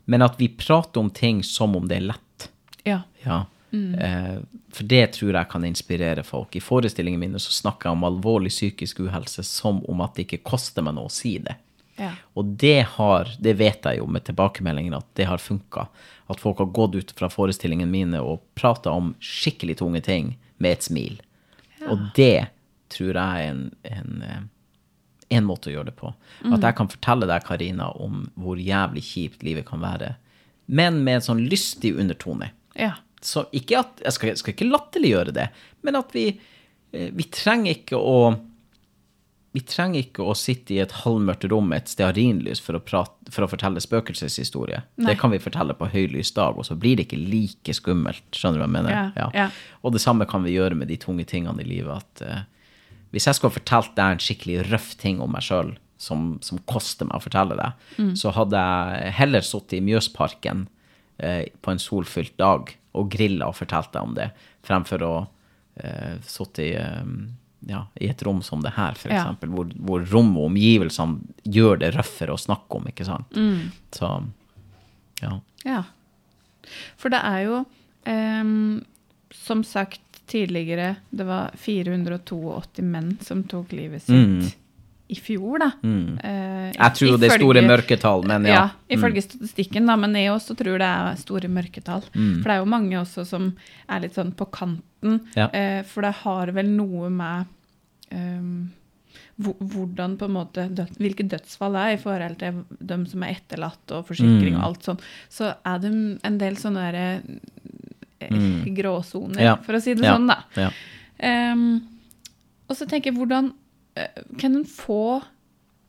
[0.04, 2.46] men at vi prater om ting som om det er lett.
[2.84, 3.00] Ja.
[3.24, 3.46] Ja.
[3.70, 4.46] Mm.
[4.74, 6.56] for det tror jeg kan inspirere folk.
[6.58, 10.42] I forestillingene mine så snakker jeg om alvorlig psykisk uhelse som om at det ikke
[10.52, 11.54] koster meg noe å si det.
[12.00, 12.14] Ja.
[12.38, 15.86] Og det har, det vet jeg jo med tilbakemeldingen at det har funka.
[16.30, 20.78] At folk har gått ut fra forestillingene mine og prata om skikkelig tunge ting med
[20.78, 21.20] et smil.
[21.88, 22.50] Og det
[22.92, 24.40] tror jeg er en, en, eh,
[25.38, 26.12] en måte å gjøre det på.
[26.50, 30.14] At jeg kan fortelle deg, Karina, om hvor jævlig kjipt livet kan være.
[30.70, 32.52] Men med en sånn lystig undertone.
[32.78, 32.96] Ja.
[33.22, 35.50] Så ikke at, jeg skal, skal ikke latterliggjøre det,
[35.84, 36.28] men at vi,
[36.94, 38.16] eh, vi trenger ikke å
[39.52, 43.32] vi trenger ikke å sitte i et halvmørkt rom med et stearinlys for å, prate,
[43.34, 44.84] for å fortelle spøkelseshistorie.
[44.94, 48.22] Det kan vi fortelle på høylys dag, og så blir det ikke like skummelt.
[48.30, 49.10] Skjønner du hva jeg mener?
[49.18, 49.48] Ja, ja.
[49.82, 51.98] Og det samme kan vi gjøre med de tunge tingene i livet.
[51.98, 56.38] at uh, Hvis jeg skulle fortalt deg en skikkelig røff ting om meg sjøl, som,
[56.46, 58.14] som koster meg å fortelle deg, Mm.
[58.16, 60.68] så hadde jeg heller sittet i Mjøsparken
[61.24, 64.30] uh, på en solfylt dag og grilla og fortalt deg om det,
[64.66, 67.04] fremfor å uh, sitte i, eh,
[67.66, 69.24] ja, i et rom som det her, for Ja.
[69.40, 73.30] hvor, hvor rom og omgivelsene gjør det røffere å snakke om, ikke sant?
[73.36, 73.70] Mm.
[73.92, 74.10] Så,
[75.22, 75.40] ja.
[75.64, 75.82] Ja.
[76.96, 77.64] For det er jo,
[78.06, 78.84] ehm,
[79.32, 80.00] som sagt
[80.30, 84.52] tidligere, det var 482 menn som tok livet sitt Mm.
[85.10, 85.70] I fjor, da.
[85.82, 86.18] Mm.
[86.22, 88.54] Uh, Jeg tror det er store mørketall, men ja.
[88.54, 88.64] Ja,
[88.96, 92.02] ifølge statistikken, da, men jeg også tror det er store mørketall.
[92.14, 92.34] Mm.
[92.42, 93.48] For det er jo mange også som
[93.88, 95.48] er litt sånn på kanten, Ja.
[95.54, 97.46] Uh, for det har vel noe med
[98.12, 98.70] um,
[99.40, 102.58] hvordan på en måte, død, hvilke dødsfall det er i forhold til
[102.92, 104.58] dem som er etterlatt og forsikring Mm.
[104.60, 105.00] og alt sånn,
[105.32, 105.92] så er det
[106.24, 107.22] en del sånne der,
[108.20, 108.74] eh, Mm.
[108.76, 109.56] gråsoner, Ja.
[109.56, 110.44] for å si det sånn, da.
[110.56, 110.70] Ja.
[111.20, 111.80] Ehm,
[112.68, 113.52] og så tenker jeg, hvordan
[114.38, 115.20] kan en få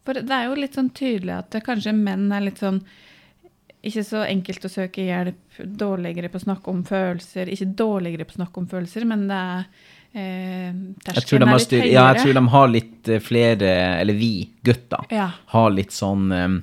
[0.05, 2.81] For det er jo litt sånn tydelig at kanskje menn er litt sånn
[3.81, 7.49] ikke så enkelt å søke hjelp, dårligere på å snakke om følelser.
[7.49, 9.63] Ikke dårligere på å snakke om følelser, men det er
[10.13, 11.91] eh, Jeg tror, de terskelen er litt høyere.
[11.95, 13.71] ja, jeg tror de har litt eh, flere,
[14.03, 14.31] eller vi,
[14.61, 15.31] gutter, Ja.
[15.55, 16.59] har litt sånn eh,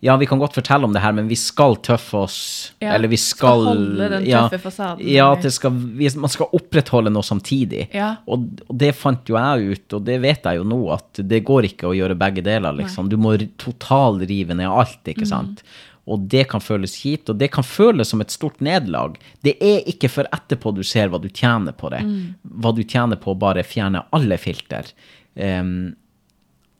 [0.00, 2.38] Ja, vi kan godt fortelle om det her, men vi skal tøffe oss.
[2.78, 6.06] Ja, eller vi skal skal holde den ja, tøffe fasaden, Ja, at det skal, vi,
[6.14, 7.88] man skal opprettholde noe samtidig.
[7.96, 8.12] Ja.
[8.30, 11.42] Og, og det fant jo jeg ut, og det vet jeg jo nå, at det
[11.48, 13.10] går ikke å gjøre begge deler, liksom.
[13.10, 15.64] Du må totalrive ned alt, ikke sant.
[16.08, 19.18] Og det kan føles kjipt, og det kan føles som et stort nederlag.
[19.44, 22.04] Det er ikke før etterpå du ser hva du tjener på det.
[22.46, 24.88] Hva du tjener på å bare fjerne alle filter.
[25.34, 25.90] Um,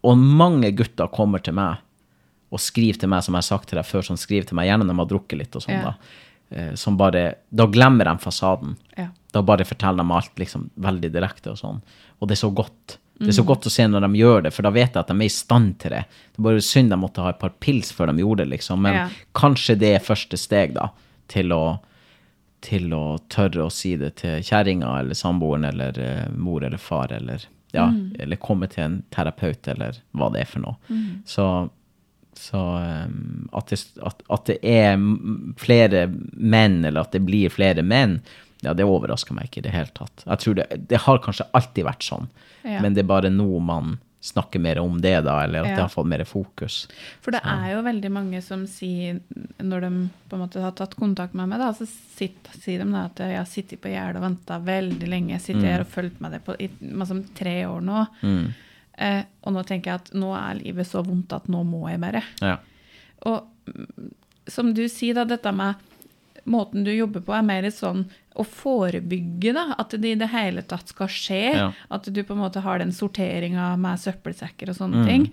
[0.07, 1.83] og mange gutter kommer til meg
[2.51, 4.67] og skriver til meg, som jeg har sagt til deg før, som skriver til meg
[4.69, 5.83] gjerne når de har drukket litt og sånn, Ja.
[5.83, 5.95] da.
[6.51, 8.77] Eh, som bare Da glemmer de fasaden.
[8.97, 9.09] Ja.
[9.33, 11.83] Da bare forteller de alt liksom veldig direkte og sånn.
[12.23, 12.99] Og det er så godt.
[13.19, 13.29] Det Mm.
[13.29, 15.13] er så godt å se når de gjør det, for da vet jeg at de
[15.15, 16.05] er i stand til det.
[16.33, 18.81] Det er bare synd de måtte ha et par pils før de gjorde det, liksom.
[18.81, 19.09] Men Ja.
[19.35, 20.89] kanskje det er første steg, da,
[21.29, 21.81] til å,
[22.63, 27.09] til å tørre å si det til kjerringa eller samboeren eller uh, mor eller far
[27.13, 27.45] eller
[27.75, 28.17] ja, Mm.
[28.19, 30.77] eller komme til en terapeut eller hva det er for noe.
[31.27, 31.71] Så
[32.39, 34.99] så um, at, det, at, at det er
[35.61, 38.21] flere menn, eller at det blir flere menn,
[38.65, 40.25] ja, det overrasker meg ikke i det hele tatt.
[40.25, 42.29] Jeg tror det, det har kanskje alltid vært sånn,
[42.67, 42.83] Ja.
[42.83, 45.93] men det er bare nå man snakker mer om det, da, eller at det har
[45.93, 46.89] fått mer fokus.
[47.23, 49.21] For det er jo veldig mange som sier,
[49.63, 49.91] når de
[50.29, 53.23] på en måte har tatt kontakt med meg, da, så sitt, sier de da at
[53.23, 55.37] jeg har sittet på gjerdet og venta veldig lenge.
[55.37, 58.05] Jeg sitter her og fulgt med det på, i liksom, tre år nå.
[58.27, 58.49] Mm.
[58.99, 62.01] Eh, og nå tenker jeg at nå er livet så vondt at nå må jeg
[62.03, 62.23] bare.
[62.43, 62.57] Ja.
[63.31, 64.09] Og mm,
[64.51, 65.75] som du sier, da, dette med
[66.49, 68.07] måten du jobber på, er mer sånn
[68.39, 69.75] å forebygge, da.
[69.79, 71.41] At det i det hele tatt skal skje.
[71.55, 71.71] Ja.
[71.93, 75.07] At du på en måte har den sorteringa med søppelsekker og sånne Mm.
[75.07, 75.33] ting.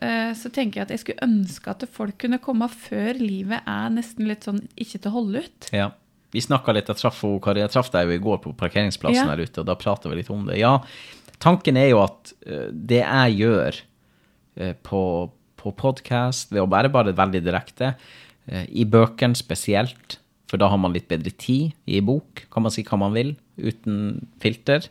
[0.00, 3.90] Eh, Så tenker jeg at jeg skulle ønske at folk kunne komme før livet er
[3.90, 5.70] nesten litt sånn ikke til å holde ut.
[5.72, 5.90] Ja.
[6.32, 9.34] Vi snakka litt, jeg traff, jeg traff deg jo i går på parkeringsplassen Ja.
[9.36, 10.56] her ute, og da prata vi litt om det.
[10.58, 10.78] Ja,
[11.42, 13.78] tanken er jo at eh, det jeg gjør
[14.60, 15.02] eh, på,
[15.60, 17.94] på podkast, ved å være bare veldig direkte,
[18.48, 20.18] eh, i bøkene spesielt,
[20.50, 23.34] for da har man litt bedre tid i bok, kan man si hva man vil,
[23.56, 24.88] uten filter.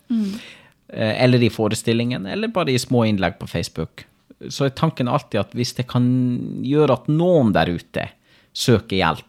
[0.91, 4.05] Eh, eller i forestillingen, eller bare i små innlegg på Facebook.
[4.49, 6.07] Så er tanken alltid at hvis det kan
[6.65, 8.07] gjøre at noen der ute
[8.57, 9.27] søker hjelp,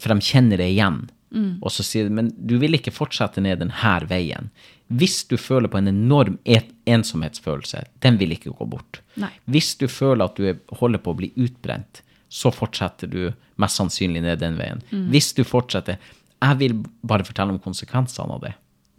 [0.00, 1.02] for de kjenner det igjen,
[1.34, 4.50] og så sier de, men du vil ikke fortsette ned denne veien.
[4.86, 6.38] Hvis du føler på en enorm
[6.86, 9.00] ensomhetsfølelse, den vil ikke gå bort.
[9.18, 9.32] Nei.
[9.50, 13.78] Hvis du føler at du er, holder på å bli utbrent, så fortsetter du mest
[13.80, 14.82] sannsynlig ned den veien.
[15.10, 15.98] Hvis du fortsetter
[16.42, 18.52] Jeg vil bare fortelle om konsekvensene av det.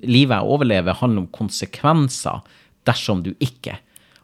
[0.04, 2.42] Livet jeg overlever, handler om konsekvenser
[2.88, 3.78] dersom du ikke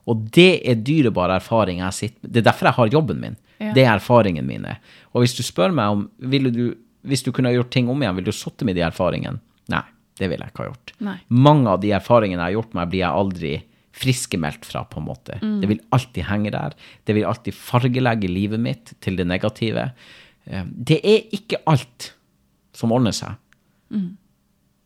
[0.05, 3.35] Og det er dyrebar erfaring jeg sitter Det er derfor jeg har jobben min.
[3.59, 3.73] Ja.
[3.73, 4.77] Det er erfaringen mine.
[5.13, 8.15] Og hvis du spør meg om ville du, Hvis du kunne gjort ting om igjen,
[8.15, 9.39] ville du sittet med de erfaringene?
[9.73, 9.83] Nei,
[10.19, 10.93] det ville jeg ikke ha gjort.
[11.03, 11.17] Nei.
[11.29, 13.53] Mange av de erfaringene jeg har gjort meg, blir jeg aldri
[13.93, 15.35] friskemeldt fra, på en måte.
[15.61, 16.73] Det vil alltid henge der.
[17.05, 19.91] Det vil alltid fargelegge livet mitt til det negative.
[20.45, 22.13] Eh, Det er ikke alt
[22.73, 23.35] som ordner seg.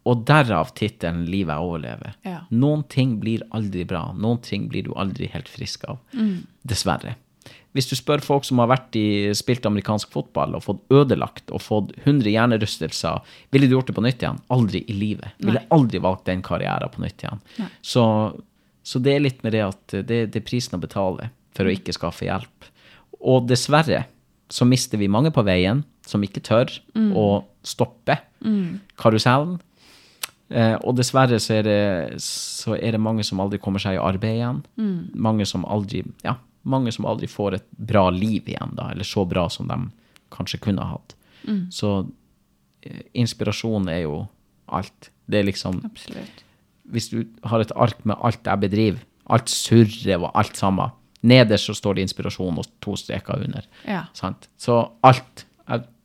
[0.07, 2.13] Og derav tittelen 'Livet jeg overlever'.
[2.23, 2.39] Ja.
[2.51, 4.13] Noen ting blir aldri bra.
[4.15, 5.97] Noen ting blir du aldri helt frisk av.
[6.65, 7.15] Dessverre.
[7.75, 11.61] Hvis du spør folk som har vært i, spilt amerikansk fotball og fått ødelagt og
[11.61, 13.21] fått 100 hjernerystelser,
[13.53, 14.39] ville du gjort det på nytt igjen?
[14.53, 15.35] Aldri i livet.
[15.43, 17.43] Ville aldri valgt den karrieren på nytt igjen.
[17.85, 18.05] Så,
[18.81, 21.73] så det er litt med det at det, det er prisen å betale for å
[21.73, 22.71] ikke skaffe hjelp.
[23.19, 24.05] Og dessverre
[24.49, 26.71] så mister vi mange på veien som ikke tør
[27.19, 28.15] å stoppe
[28.95, 29.57] karusellen.
[30.49, 33.99] Eh, og dessverre så er, det, så er det mange som aldri kommer seg i
[33.99, 34.61] arbeid igjen.
[35.13, 36.37] Mange som aldri ja,
[36.67, 39.77] mange som aldri får et bra liv igjen, da, eller så bra som de
[40.35, 41.15] kanskje kunne ha hatt.
[41.71, 41.91] Så
[42.83, 44.17] eh, inspirasjon er jo
[44.67, 45.11] alt.
[45.27, 46.43] Det er liksom Absolutt.
[46.91, 48.99] Hvis du har et ark med alt jeg bedriver,
[49.31, 50.91] alt surret og alt sammen,
[51.27, 53.65] nederst så står det inspirasjon og to streker under.
[53.87, 54.05] Ja.
[54.15, 54.47] Sant?
[54.57, 55.45] Så alt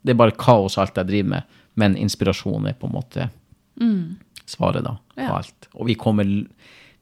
[0.03, 1.43] Det er bare kaos, alt jeg driver med,
[1.79, 3.29] men inspirasjon er på en måte
[4.51, 5.37] svaret da, på Ja.
[5.39, 5.69] alt.
[5.75, 6.25] Og vi kommer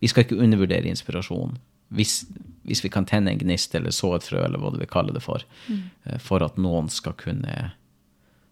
[0.01, 1.59] Vi skal ikke undervurdere inspirasjon.
[1.91, 2.25] Hvis,
[2.69, 5.15] hvis vi kan tenne en gnist eller så et frø, eller hva du vil kalle
[5.17, 6.19] det for, mm.
[6.23, 7.73] for at noen skal kunne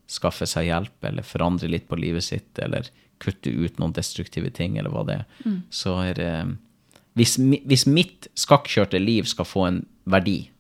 [0.09, 2.89] skaffe seg hjelp, eller forandre litt på livet sitt, eller
[3.23, 5.29] kutte ut noen destruktive ting, eller hva det er,
[5.75, 6.33] så er det
[7.19, 10.51] hvis, hvis mitt skakkjørte liv skal få en verdi,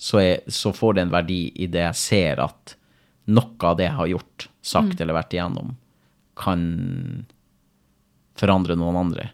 [0.00, 2.76] så, er, så får det en verdi i det jeg ser at
[3.32, 5.76] noe av det jeg har gjort, sagt eller vært igjennom,
[6.38, 6.62] kan
[8.40, 9.28] forandre noen andre.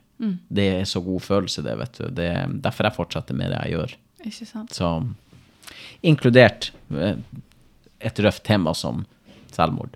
[0.49, 2.07] Det er så god følelse, det, vet du.
[2.15, 3.97] Det er derfor jeg fortsetter med det jeg gjør.
[4.29, 4.75] Ikke sant?
[4.75, 4.93] Så
[6.07, 7.21] inkludert eh,
[7.99, 9.05] et røft tema som
[9.55, 9.95] selvmord.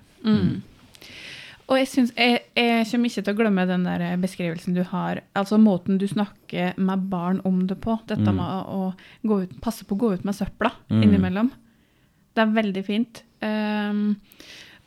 [1.70, 5.22] Og jeg, synes, jeg, jeg kommer ikke til å glemme den der beskrivelsen du har,
[5.38, 7.94] altså måten du snakker med barn om det på.
[8.10, 8.90] Dette med å,
[9.30, 11.52] ut, passe på å gå ut med søpla innimellom.
[12.34, 13.22] Det er veldig fint.
[13.40, 14.18] Um,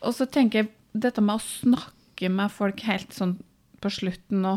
[0.04, 3.36] og så tenker jeg dette med å snakke med folk helt sånn
[3.82, 4.56] på slutten nå.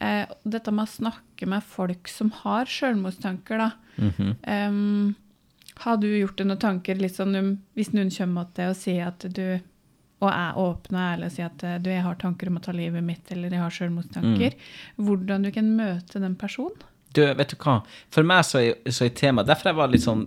[0.00, 3.70] Eh, dette med å snakke med folk som har selvmordstanker, da.
[4.48, 5.14] Ehm,
[5.84, 8.78] har du gjort deg noen tanker litt sånn om Hvis noen kommer til deg og
[8.80, 9.60] sier at du
[10.20, 12.62] og er åpen og ærlig og sier at eh, du, jeg har tanker om å
[12.64, 14.56] ta livet mitt, eller jeg har selvmordstanker,
[15.00, 16.76] hvordan du kan møte den personen?
[17.16, 17.80] Du, vet du hva?
[18.12, 20.26] For meg så er, så er temaet Derfor jeg var litt sånn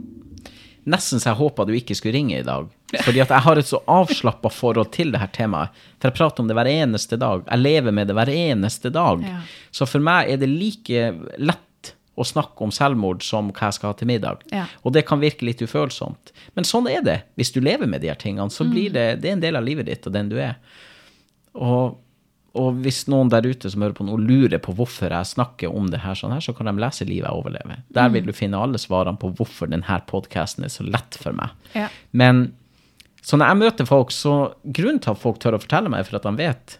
[0.90, 2.68] Nesten så jeg håpa du ikke skulle ringe i dag.
[3.06, 5.84] Fordi at jeg har et så avslappa forhold til det her temaet.
[5.98, 7.46] For jeg prater om det hver eneste dag.
[7.48, 9.24] Jeg lever med det hver eneste dag.
[9.26, 9.40] Ja.
[9.72, 13.94] Så for meg er det like lett å snakke om selvmord som hva jeg skal
[13.94, 14.44] ha til middag.
[14.54, 14.68] Ja.
[14.86, 16.34] Og det kan virke litt ufølsomt.
[16.54, 17.20] Men sånn er det.
[17.40, 19.66] Hvis du lever med de her tingene, så blir det, det er en del av
[19.66, 20.60] livet ditt og den du er.
[21.54, 21.98] Og,
[22.54, 25.88] og hvis noen der ute som hører på nå, lurer på hvorfor jeg snakker om
[25.90, 27.80] det her, sånn her, så kan de lese Livet jeg overlever.
[27.98, 31.50] Der vil du finne alle svarene på hvorfor denne podkasten er så lett for meg.
[31.74, 31.88] Ja.
[32.12, 32.52] Men
[33.24, 34.36] så når jeg møter folk, så
[34.66, 36.78] grunnen til at folk tør å fortelle meg, er for at de vet,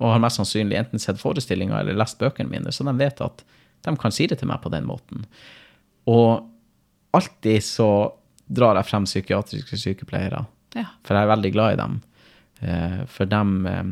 [0.00, 3.44] og har mest sannsynlig enten sett forestillinger eller lest bøkene mine, så de vet at
[3.86, 5.22] de kan si det til meg på den måten.
[6.10, 6.42] Og
[7.14, 7.88] alltid så
[8.46, 10.42] drar jeg frem psykiatriske sykepleiere,
[10.74, 10.84] Ja.
[11.04, 12.00] for jeg er veldig glad i dem.
[12.62, 13.82] Eh, For dem eh,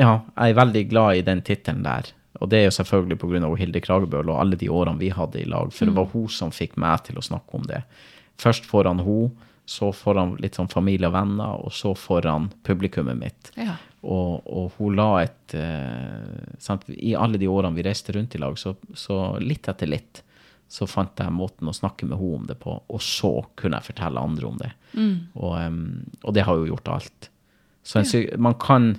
[0.00, 2.08] Ja, jeg er veldig glad i den tittelen der.
[2.40, 3.52] Og det er jo selvfølgelig pga.
[3.58, 6.54] Hilde Kragebøl og alle de årene vi hadde i lag, for det var hun som
[6.54, 7.82] fikk meg til å snakke om det.
[8.40, 9.34] Først foran hun,
[9.68, 13.52] så foran litt sånn familie og venner, og så foran publikummet mitt.
[13.60, 13.76] Ja.
[14.00, 16.88] Og, og hun la et eh, sant?
[16.88, 20.24] I alle de årene vi reiste rundt i lag, så, så litt etter litt
[20.70, 23.90] så fant jeg måten å snakke med henne om det på, og så kunne jeg
[23.90, 24.70] fortelle andre om det.
[25.34, 25.80] Og, um,
[26.22, 27.30] og det har jo gjort alt.
[27.82, 28.38] Så en, ja.
[28.38, 28.92] man kan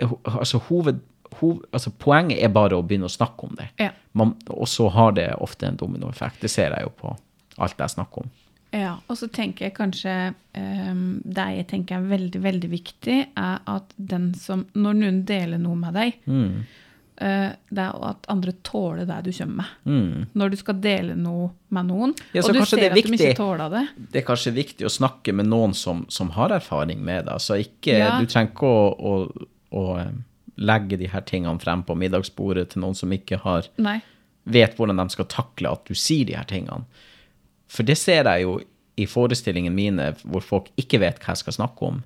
[0.00, 1.02] Altså, hoved,
[1.38, 3.68] hoved, altså poenget er bare å begynne å snakke om det.
[3.80, 3.92] Ja.
[4.12, 6.42] Man, og så har det ofte en dominoeffekt.
[6.42, 7.14] Det ser jeg jo på
[7.62, 8.32] alt jeg snakker om.
[8.74, 10.12] Ja, og så tenker jeg kanskje
[10.58, 15.62] um, Det jeg tenker er veldig, veldig viktig, er at den som Når noen deler
[15.62, 16.80] noe med deg, eh,
[17.16, 20.26] det er at andre tåler det du kommer med.
[20.34, 23.14] Når du skal dele noe med noen, Ja, og du ser det er at de
[23.14, 23.82] ikke tåler det.
[24.10, 27.32] det er kanskje viktig å snakke med noen som, som har erfaring med det.
[27.36, 28.16] Altså ikke, Ja.
[28.18, 29.46] Du trenger ikke å, å,
[29.78, 30.10] å eh,
[30.58, 33.70] legge de her tingene frem på middagsbordet til noen som ikke har,
[34.44, 36.84] vet hvordan de skal takle at du sier de her tingene.
[37.70, 38.58] For det ser jeg jo
[39.00, 42.02] i forestillingene mine hvor folk ikke vet hva jeg skal snakke om.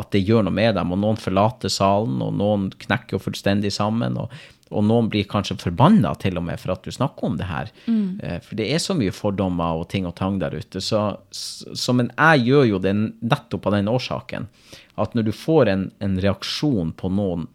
[0.00, 4.16] At det gjør noe med dem, og noen forlater salen, og noen knekker fullstendig sammen,
[4.18, 4.32] og,
[4.74, 7.70] og noen blir kanskje forbanna til og med for at du snakker om det her.
[7.86, 8.18] Mm.
[8.42, 10.82] For det er så mye fordommer og ting og tang der ute.
[10.82, 14.48] Så, så, men jeg gjør jo det nettopp av den årsaken.
[14.98, 17.46] At når du får en, en reaksjon på noen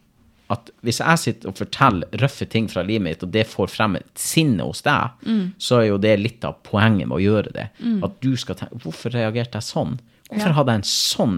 [0.49, 3.99] at hvis jeg sitter og forteller røffe ting fra livet mitt, og det får frem
[4.17, 5.27] sinnet hos deg,
[5.61, 7.67] så er jo det litt av poenget med å gjøre det.
[8.01, 9.99] At du skal tenke Hvorfor reagerte jeg sånn?
[10.31, 10.55] Hvorfor Ja.
[10.57, 11.37] hadde jeg en sånn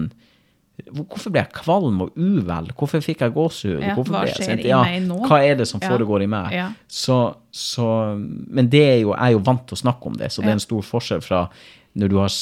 [0.90, 2.70] Hvorfor ble jeg kvalm og uvel?
[2.76, 3.80] Hvorfor fikk jeg gåsehud?
[3.84, 5.20] Ja, hva skjer i ja, meg nå?
[5.28, 6.56] Hva er det som foregår i meg?
[6.90, 7.18] Så,
[7.48, 7.86] så,
[8.18, 10.52] men det er jo, jeg er jo vant til å snakke om det, så det
[10.52, 11.46] er en stor forskjell fra
[11.98, 12.36] når du, har,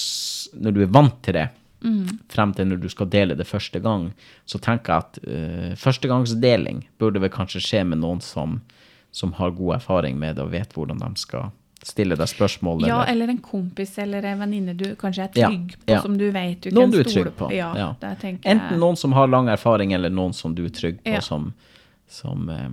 [0.63, 1.49] når du er vant til det,
[1.81, 2.19] Mm.
[2.29, 4.11] frem til når du skal dele det første gang.
[4.45, 8.59] Så tenker jeg at uh, førstegangsdeling burde vel kanskje skje med noen som,
[9.17, 11.49] som har god erfaring med det og vet hvordan de skal
[11.87, 12.83] stille deg spørsmål.
[12.87, 16.01] Ja, eller, eller en kompis eller en venninne du kanskje er Ja, trygg på, ja.
[16.05, 17.51] som du vet du noen kan du stole trygg på.
[17.57, 21.03] Ja, der jeg- Enten noen som har lang erfaring, eller noen som du er trygg
[21.05, 21.53] på, som,
[22.09, 22.69] som, eh,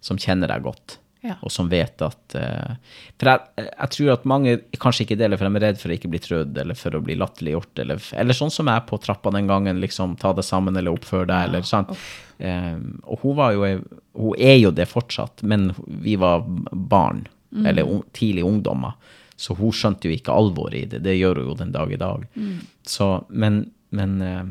[0.00, 0.98] som kjenner deg godt.
[1.42, 2.76] Og som vet at eh,
[3.20, 5.96] For jeg, jeg tror at mange kanskje ikke deler, for de er redd for å
[5.98, 9.30] ikke bli trødd, eller for å bli latterliggjort, eller, eller sånn som jeg på trappa
[9.34, 11.92] den gangen, liksom ta det sammen eller oppfør deg, eller sant.
[12.38, 13.66] Eh, og hun var jo
[14.16, 16.40] Hun er jo det fortsatt, men vi var
[16.72, 17.26] barn,
[17.66, 18.92] eller ung, tidlig ungdommer.
[19.36, 21.02] Så hun skjønte jo ikke alvoret i det.
[21.02, 22.26] Det gjør hun jo den dag i dag.
[22.86, 24.44] Så, men, men eh,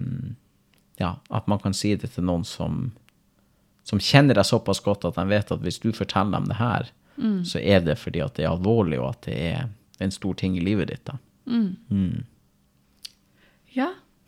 [0.98, 2.92] ja, at man kan si det til noen som
[3.90, 6.92] som kjenner deg såpass godt at de vet at hvis du forteller dem det her,
[7.44, 9.70] så er det fordi at det er alvorlig, og at det er
[10.00, 11.02] en stor ting i livet ditt.
[11.10, 11.16] da.
[13.74, 13.88] Ja.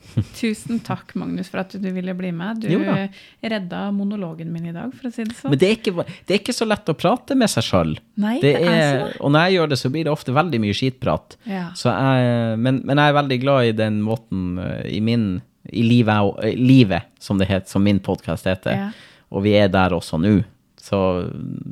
[0.39, 2.64] Tusen takk, Magnus, for at du ville bli med.
[2.64, 5.54] Du redda monologen min i dag, for å si det sånn.
[5.54, 7.93] Men det er, ikke, det er ikke så lett å prate med seg sjøl.
[8.22, 9.16] Er.
[9.20, 11.38] Og når jeg gjør det, så blir det ofte veldig mye skitprat.
[11.49, 11.70] Ja.
[11.78, 15.30] Så jeg, men, men jeg er veldig glad i den måten eh, i min
[15.72, 18.88] i livet, eh, livet som det heter, som min podkast heter.
[18.88, 18.89] Ja.
[19.32, 20.41] Og vi er der også nå.
[20.82, 20.97] Så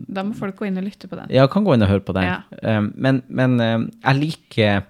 [0.07, 1.31] Da må folk gå inn og lytte på den.
[1.33, 2.29] jeg kan gå inn og høre på den.
[2.29, 2.43] Ja.
[2.61, 4.83] Um, men men jeg liker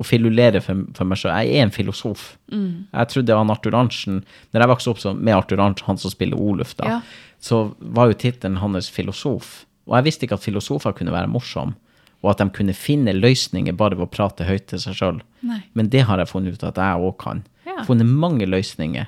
[0.00, 1.34] å filulere for, for meg sjøl.
[1.44, 2.36] Jeg er en filosof.
[2.52, 2.86] Mm.
[2.92, 4.22] Jeg trodde han Arthur Arntzen
[4.52, 7.00] Når jeg vokste opp så, med Arthur Arntzen, han som spiller Oluf, da, Ja.
[7.40, 9.64] så var jo tittelen hans filosof.
[9.86, 11.74] Og jeg visste ikke at filosofer kunne være morsomme,
[12.22, 15.20] og at de kunne finne løsninger bare ved å prate høyt til seg sjøl.
[15.74, 17.42] Men det har jeg funnet ut at jeg òg kan.
[17.66, 17.82] Ja.
[17.84, 19.06] Funnet mange løsninger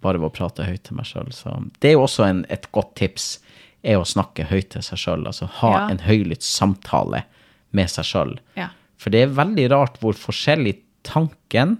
[0.00, 1.28] bare ved å prate høyt til meg sjøl.
[1.36, 3.38] Så det er jo også en, et godt tips,
[3.84, 5.26] er å snakke høyt til seg sjøl.
[5.28, 5.88] Altså ha Ja.
[5.92, 7.24] en høylytt samtale
[7.70, 8.38] med seg sjøl.
[8.56, 8.70] Ja.
[8.98, 10.76] For det er veldig rart hvor forskjellig
[11.06, 11.76] tanken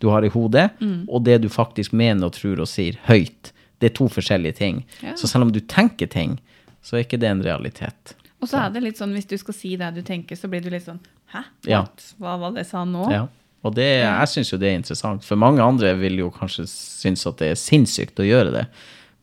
[0.00, 1.06] du har i hodet, Mm.
[1.08, 4.84] og det du faktisk mener og tror og sier høyt, det er to forskjellige ting.
[5.02, 5.14] Ja.
[5.16, 6.38] Så selv om du tenker ting,
[6.82, 8.14] så er ikke det en realitet.
[8.40, 10.62] Og så er det litt sånn, hvis du skal si det du tenker, så blir
[10.62, 11.42] du litt sånn Hæ?
[11.68, 11.82] Ja.
[12.16, 13.10] Hva var det jeg sa nå?
[13.12, 13.26] Ja.
[13.66, 15.24] Og det, jeg syns jo det er interessant.
[15.26, 18.62] For mange andre vil jo kanskje synes at det er sinnssykt å gjøre det.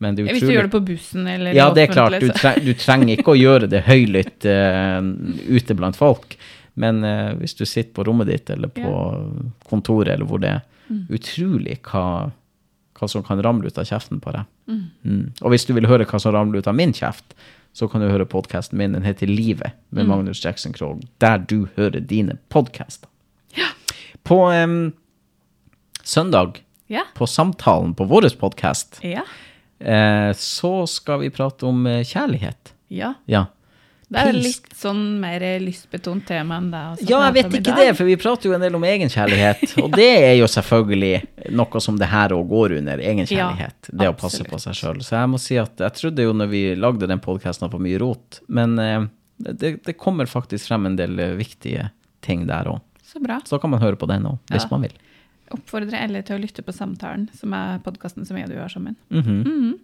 [0.04, 2.20] Men det er Hvis du gjør det på bussen eller Ja, det er klart.
[2.22, 5.00] Du, treng, du trenger ikke å gjøre det høylytt uh,
[5.56, 6.36] ute blant folk.
[6.76, 8.90] Men eh, hvis du sitter på rommet ditt eller på
[9.70, 11.08] kontoret eller hvor det er, Mm.
[11.10, 12.32] utrolig hva,
[12.94, 14.44] hva som kan ramle ut av kjeften på deg.
[14.70, 15.32] Mm.
[15.42, 17.34] Og hvis du vil høre hva som ramler ut av min kjeft,
[17.74, 18.92] så kan du høre podkasten min.
[18.94, 19.98] Den heter Livet Mm.
[19.98, 23.10] med Magnus Jackson Krogh, der du hører dine podkaster.
[24.24, 24.94] På em,
[26.04, 27.02] søndag, Ja.
[27.16, 29.24] på samtalen på vår podkast, Ja.
[29.80, 32.74] eh, så skal vi prate om eh, kjærlighet.
[32.90, 33.14] ja.
[33.26, 33.46] Ja.
[34.08, 36.82] Det er litt sånn mer lystbetont tema enn det.
[37.10, 39.64] Ja, jeg vet ikke det, for vi prater jo en del om egenkjærlighet.
[39.84, 43.90] Og det er jo selvfølgelig noe som det her òg går under, egenkjærlighet.
[43.90, 45.02] Ja, det å passe på seg sjøl.
[45.06, 47.98] Så jeg må si at jeg trodde jo når vi lagde den podkasten på mye
[48.04, 49.08] rot, men eh,
[49.42, 51.90] det, det kommer faktisk frem en del eh, viktige
[52.26, 52.84] ting der òg.
[53.06, 53.40] Så bra.
[53.46, 54.72] Så kan man høre på den òg, hvis Ja.
[54.76, 54.94] man vil.
[55.54, 58.70] Oppfordrer alle til å lytte på Samtalen, som er podkasten som jeg og du har
[58.74, 58.96] sammen.
[59.14, 59.76] Mhm.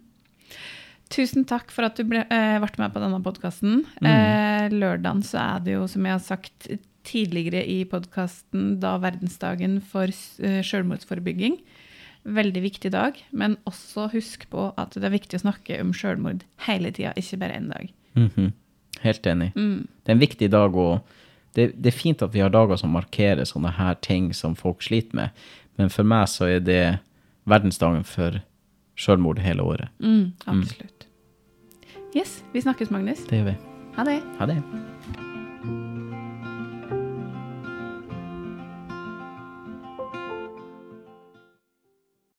[1.12, 3.84] Tusen takk for at du ble, eh, ble med på denne podkasten.
[4.00, 4.08] Mm.
[4.08, 6.70] Eh, lørdagen så er det jo, som jeg har sagt
[7.08, 11.58] tidligere i podkasten, da verdensdagen for eh, selvmordsforebygging.
[12.24, 16.46] Veldig viktig dag, men også husk på at det er viktig å snakke om selvmord
[16.68, 17.90] hele tida, ikke bare én dag.
[18.16, 18.52] Mhm.
[19.02, 19.50] Helt enig.
[19.56, 19.88] Mm.
[20.04, 21.02] Det er en viktig dag, og
[21.58, 24.84] det, det er fint at vi har dager som markerer sånne her ting som folk
[24.86, 25.30] sliter med,
[25.80, 27.00] men for meg så er det
[27.50, 28.38] verdensdagen for
[29.00, 29.90] selvmord hele året.
[30.00, 31.01] Mm, absolutt.
[32.16, 33.24] Yes, vi snakkes, Magnus.
[33.30, 33.56] Det gjør vi.
[33.96, 34.18] Ha det.
[34.40, 34.58] Ha det.